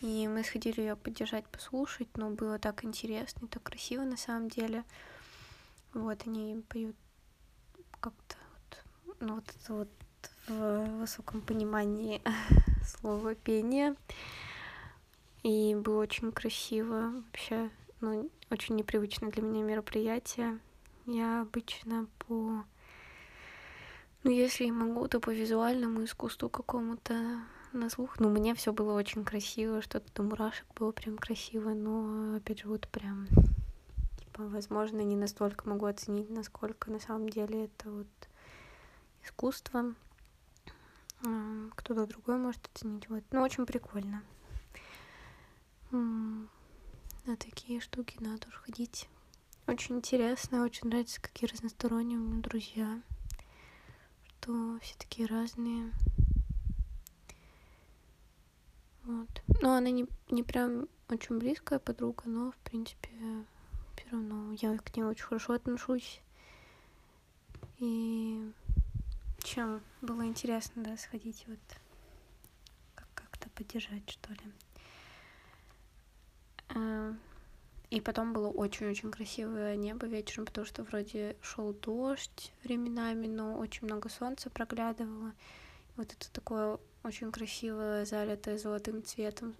И 0.00 0.28
мы 0.28 0.44
сходили 0.44 0.80
ее 0.80 0.96
поддержать, 0.96 1.46
послушать, 1.48 2.08
но 2.16 2.30
было 2.30 2.58
так 2.58 2.84
интересно 2.84 3.46
и 3.46 3.48
так 3.48 3.62
красиво 3.62 4.02
на 4.02 4.16
самом 4.16 4.48
деле. 4.48 4.84
Вот, 5.92 6.26
они 6.26 6.62
поют 6.68 6.96
как-то 8.00 8.36
вот, 8.52 9.16
ну, 9.20 9.34
вот 9.34 9.44
это 9.48 9.74
вот 9.74 9.88
в 10.46 11.00
высоком 11.00 11.40
понимании 11.40 12.22
слова 12.86 13.34
пение. 13.34 13.96
И 15.42 15.74
было 15.74 16.02
очень 16.02 16.30
красиво. 16.30 17.12
Вообще, 17.26 17.70
ну, 18.00 18.30
очень 18.50 18.76
непривычно 18.76 19.30
для 19.30 19.42
меня 19.42 19.62
мероприятие. 19.62 20.58
Я 21.06 21.42
обычно 21.42 22.06
по... 22.18 22.64
Ну, 24.24 24.30
если 24.30 24.70
могу, 24.70 25.08
то 25.08 25.20
по 25.20 25.30
визуальному 25.30 26.04
искусству 26.04 26.48
какому-то 26.48 27.40
на 27.72 27.90
слух. 27.90 28.18
Ну, 28.18 28.28
мне 28.30 28.54
все 28.54 28.72
было 28.72 28.92
очень 28.94 29.24
красиво, 29.24 29.82
что-то 29.82 30.12
до 30.14 30.22
мурашек 30.22 30.66
было 30.74 30.92
прям 30.92 31.18
красиво, 31.18 31.70
но, 31.70 32.36
опять 32.36 32.60
же, 32.60 32.68
вот 32.68 32.88
прям, 32.88 33.26
типа, 34.18 34.44
возможно, 34.44 35.00
не 35.00 35.16
настолько 35.16 35.68
могу 35.68 35.86
оценить, 35.86 36.30
насколько 36.30 36.90
на 36.90 37.00
самом 37.00 37.28
деле 37.28 37.64
это 37.66 37.90
вот 37.90 38.06
искусство. 39.24 39.94
Кто-то 41.20 42.06
другой 42.06 42.36
может 42.36 42.68
оценить. 42.72 43.08
Вот. 43.08 43.24
Ну, 43.32 43.42
очень 43.42 43.66
прикольно. 43.66 44.22
на 45.90 47.36
такие 47.36 47.80
штуки 47.80 48.16
надо 48.20 48.48
уж 48.48 48.54
ходить. 48.54 49.08
Очень 49.66 49.96
интересно, 49.96 50.64
очень 50.64 50.88
нравится, 50.88 51.20
какие 51.20 51.50
разносторонние 51.50 52.18
у 52.18 52.22
меня 52.22 52.40
друзья, 52.40 53.02
что 54.40 54.78
все 54.80 54.94
такие 54.96 55.26
разные. 55.26 55.92
Вот. 59.08 59.42
Но 59.62 59.74
она 59.74 59.88
не, 59.88 60.06
не 60.28 60.42
прям 60.42 60.86
очень 61.08 61.38
близкая 61.38 61.78
подруга, 61.78 62.24
но, 62.26 62.52
в 62.52 62.56
принципе, 62.58 63.08
все 63.96 64.06
равно 64.10 64.52
я 64.60 64.76
к 64.76 64.94
ней 64.94 65.02
очень 65.02 65.24
хорошо 65.24 65.54
отношусь. 65.54 66.20
И 67.78 68.52
чем 69.38 69.80
было 70.02 70.26
интересно, 70.26 70.84
да, 70.84 70.94
сходить 70.98 71.42
вот 71.48 71.58
как-то 73.14 73.48
поддержать, 73.50 74.10
что 74.10 74.30
ли. 74.34 74.52
А, 76.68 77.14
и 77.88 78.02
потом 78.02 78.34
было 78.34 78.50
очень-очень 78.50 79.10
красивое 79.10 79.76
небо 79.76 80.04
вечером, 80.06 80.44
потому 80.44 80.66
что 80.66 80.82
вроде 80.82 81.34
шел 81.40 81.72
дождь 81.72 82.52
временами, 82.62 83.26
но 83.26 83.56
очень 83.56 83.86
много 83.86 84.10
солнца 84.10 84.50
проглядывало. 84.50 85.32
Вот 85.98 86.10
это 86.12 86.30
такое 86.30 86.78
очень 87.02 87.32
красивое, 87.32 88.04
залитое 88.04 88.56
золотым 88.56 89.02
цветом, 89.02 89.56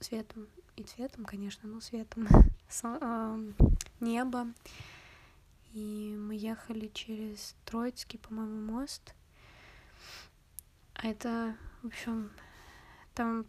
цветом 0.00 0.48
и 0.76 0.82
цветом, 0.82 1.26
конечно, 1.26 1.68
ну 1.68 1.82
светом 1.82 2.26
небо. 4.00 4.46
И 5.74 6.16
мы 6.18 6.36
ехали 6.36 6.90
через 6.94 7.54
Троицкий, 7.66 8.18
по-моему, 8.18 8.72
мост. 8.72 9.14
А 10.94 11.06
это, 11.06 11.54
в 11.82 11.88
общем, 11.88 12.30
там 13.12 13.44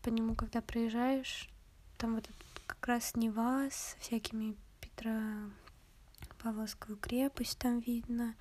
по 0.00 0.08
нему, 0.08 0.34
когда 0.34 0.62
проезжаешь, 0.62 1.50
там 1.98 2.14
вот 2.14 2.24
этот 2.24 2.36
как 2.66 2.86
раз 2.86 3.14
Нева 3.14 3.68
с 3.70 3.94
всякими 4.00 4.56
Петропавловскую 4.80 6.96
крепость 6.96 7.58
там 7.58 7.80
видно. 7.80 8.34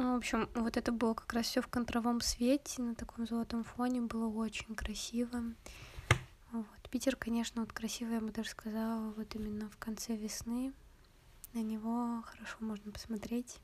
Ну, 0.00 0.14
в 0.14 0.18
общем, 0.18 0.48
вот 0.54 0.76
это 0.76 0.92
было 0.92 1.12
как 1.12 1.32
раз 1.32 1.46
все 1.46 1.60
в 1.60 1.66
контровом 1.66 2.20
свете, 2.20 2.82
на 2.82 2.94
таком 2.94 3.26
золотом 3.26 3.64
фоне, 3.64 4.00
было 4.00 4.28
очень 4.28 4.76
красиво. 4.76 5.42
Вот. 6.52 6.66
Питер, 6.88 7.16
конечно, 7.16 7.62
вот 7.62 7.72
красивый, 7.72 8.14
я 8.14 8.20
бы 8.20 8.30
даже 8.30 8.50
сказала, 8.50 9.12
вот 9.16 9.34
именно 9.34 9.68
в 9.68 9.76
конце 9.76 10.14
весны. 10.14 10.72
На 11.52 11.64
него 11.64 12.22
хорошо 12.24 12.58
можно 12.60 12.92
посмотреть. 12.92 13.58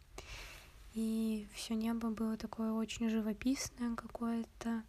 И 0.94 1.46
все 1.54 1.74
небо 1.74 2.10
было 2.10 2.36
такое 2.36 2.72
очень 2.72 3.08
живописное 3.10 3.94
какое-то. 3.94 4.82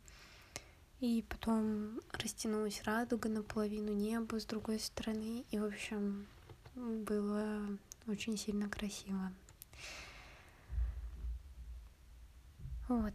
И 0.99 1.23
потом 1.29 2.01
растянулась 2.13 2.81
радуга 2.85 3.29
наполовину 3.29 3.93
неба 3.93 4.39
с 4.39 4.45
другой 4.45 4.79
стороны. 4.79 5.45
И, 5.51 5.59
в 5.59 5.65
общем, 5.65 6.25
было 6.73 7.67
очень 8.07 8.35
сильно 8.35 8.67
красиво. 8.67 9.31
Вот. 12.87 13.13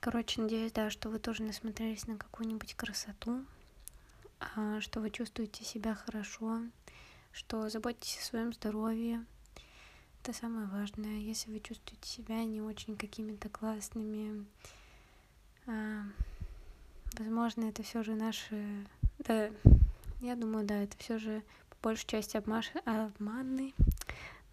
Короче, 0.00 0.40
надеюсь, 0.40 0.72
да, 0.72 0.90
что 0.90 1.08
вы 1.08 1.18
тоже 1.18 1.42
насмотрелись 1.42 2.06
на 2.06 2.16
какую-нибудь 2.16 2.74
красоту, 2.74 3.44
а, 4.40 4.80
что 4.80 5.00
вы 5.00 5.10
чувствуете 5.10 5.64
себя 5.64 5.94
хорошо, 5.94 6.60
что 7.32 7.68
заботитесь 7.68 8.18
о 8.18 8.24
своем 8.24 8.52
здоровье. 8.52 9.24
Это 10.22 10.32
самое 10.32 10.66
важное. 10.66 11.18
Если 11.18 11.50
вы 11.50 11.60
чувствуете 11.60 12.08
себя 12.08 12.44
не 12.44 12.60
очень 12.60 12.96
какими-то 12.96 13.48
классными, 13.48 14.46
а, 15.66 16.04
Возможно, 17.16 17.64
это 17.64 17.82
все 17.82 18.02
же 18.02 18.14
наши... 18.14 18.86
Да, 19.20 19.50
я 20.20 20.36
думаю, 20.36 20.64
да, 20.64 20.82
это 20.82 20.96
все 20.98 21.18
же 21.18 21.42
по 21.70 21.88
большей 21.88 22.06
части 22.06 22.36
обмаш... 22.36 22.70
обманы 22.84 23.74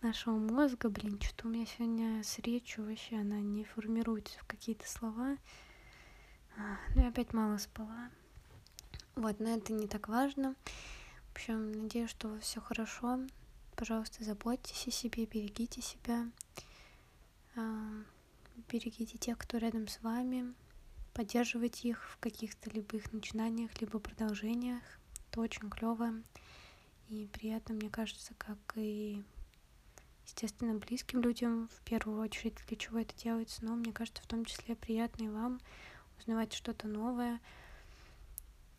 нашего 0.05 0.37
мозга. 0.37 0.89
Блин, 0.89 1.19
что 1.19 1.47
у 1.47 1.49
меня 1.49 1.65
сегодня 1.65 2.23
с 2.23 2.37
речью 2.39 2.85
вообще, 2.85 3.17
она 3.17 3.39
не 3.39 3.63
формируется 3.63 4.37
в 4.39 4.45
какие-то 4.45 4.87
слова. 4.87 5.37
А, 6.57 6.77
ну, 6.93 7.01
я 7.01 7.07
опять 7.07 7.33
мало 7.33 7.57
спала. 7.57 8.11
Вот, 9.15 9.39
но 9.39 9.49
это 9.49 9.73
не 9.73 9.87
так 9.87 10.07
важно. 10.07 10.55
В 11.29 11.31
общем, 11.33 11.71
надеюсь, 11.71 12.11
что 12.11 12.39
все 12.39 12.61
хорошо. 12.61 13.19
Пожалуйста, 13.75 14.23
заботьтесь 14.23 14.87
о 14.87 14.91
себе, 14.91 15.25
берегите 15.25 15.81
себя. 15.81 16.29
А, 17.55 18.03
берегите 18.69 19.17
тех, 19.17 19.39
кто 19.39 19.57
рядом 19.57 19.87
с 19.87 19.99
вами 20.01 20.53
поддерживать 21.13 21.83
их 21.83 22.07
в 22.11 22.19
каких-то 22.19 22.69
либо 22.69 22.97
их 22.97 23.11
начинаниях, 23.11 23.71
либо 23.81 23.97
продолжениях. 23.97 24.83
Это 25.31 25.41
очень 25.41 25.67
клево 25.69 26.13
и 27.09 27.27
приятно, 27.33 27.75
мне 27.75 27.89
кажется, 27.89 28.33
как 28.37 28.57
и 28.75 29.23
естественно 30.25 30.75
близким 30.75 31.21
людям 31.21 31.69
в 31.69 31.81
первую 31.81 32.21
очередь, 32.21 32.55
для 32.67 32.77
чего 32.77 32.99
это 32.99 33.15
делается, 33.15 33.63
но 33.63 33.75
мне 33.75 33.93
кажется, 33.93 34.21
в 34.21 34.27
том 34.27 34.45
числе 34.45 34.75
приятно 34.75 35.23
и 35.23 35.29
вам 35.29 35.59
узнавать 36.19 36.53
что-то 36.53 36.87
новое 36.87 37.39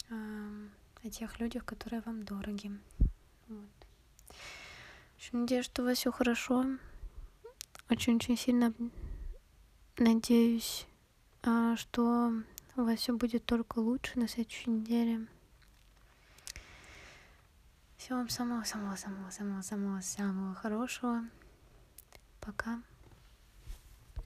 э, 0.09 0.69
о 1.03 1.11
тех 1.11 1.39
людях, 1.41 1.65
которые 1.65 2.03
вам 2.03 2.25
дороги. 2.25 2.73
Вот. 3.49 3.69
В 5.17 5.33
надеюсь, 5.33 5.65
что 5.65 5.83
у 5.83 5.85
вас 5.87 5.99
все 5.99 6.13
хорошо. 6.13 6.65
Очень-очень 7.89 8.37
сильно 8.37 8.75
надеюсь, 9.97 10.87
а, 11.43 11.77
что 11.77 12.33
у 12.77 12.83
вас 12.83 12.99
все 12.99 13.13
будет 13.17 13.45
только 13.45 13.79
лучше 13.79 14.19
на 14.19 14.29
следующей 14.29 14.71
неделе. 14.71 15.27
Всего 18.07 18.19
вам 18.19 18.29
самого-самого-самого-самого-самого-самого 18.29 20.55
хорошего. 20.55 21.25
Пока. 22.41 22.81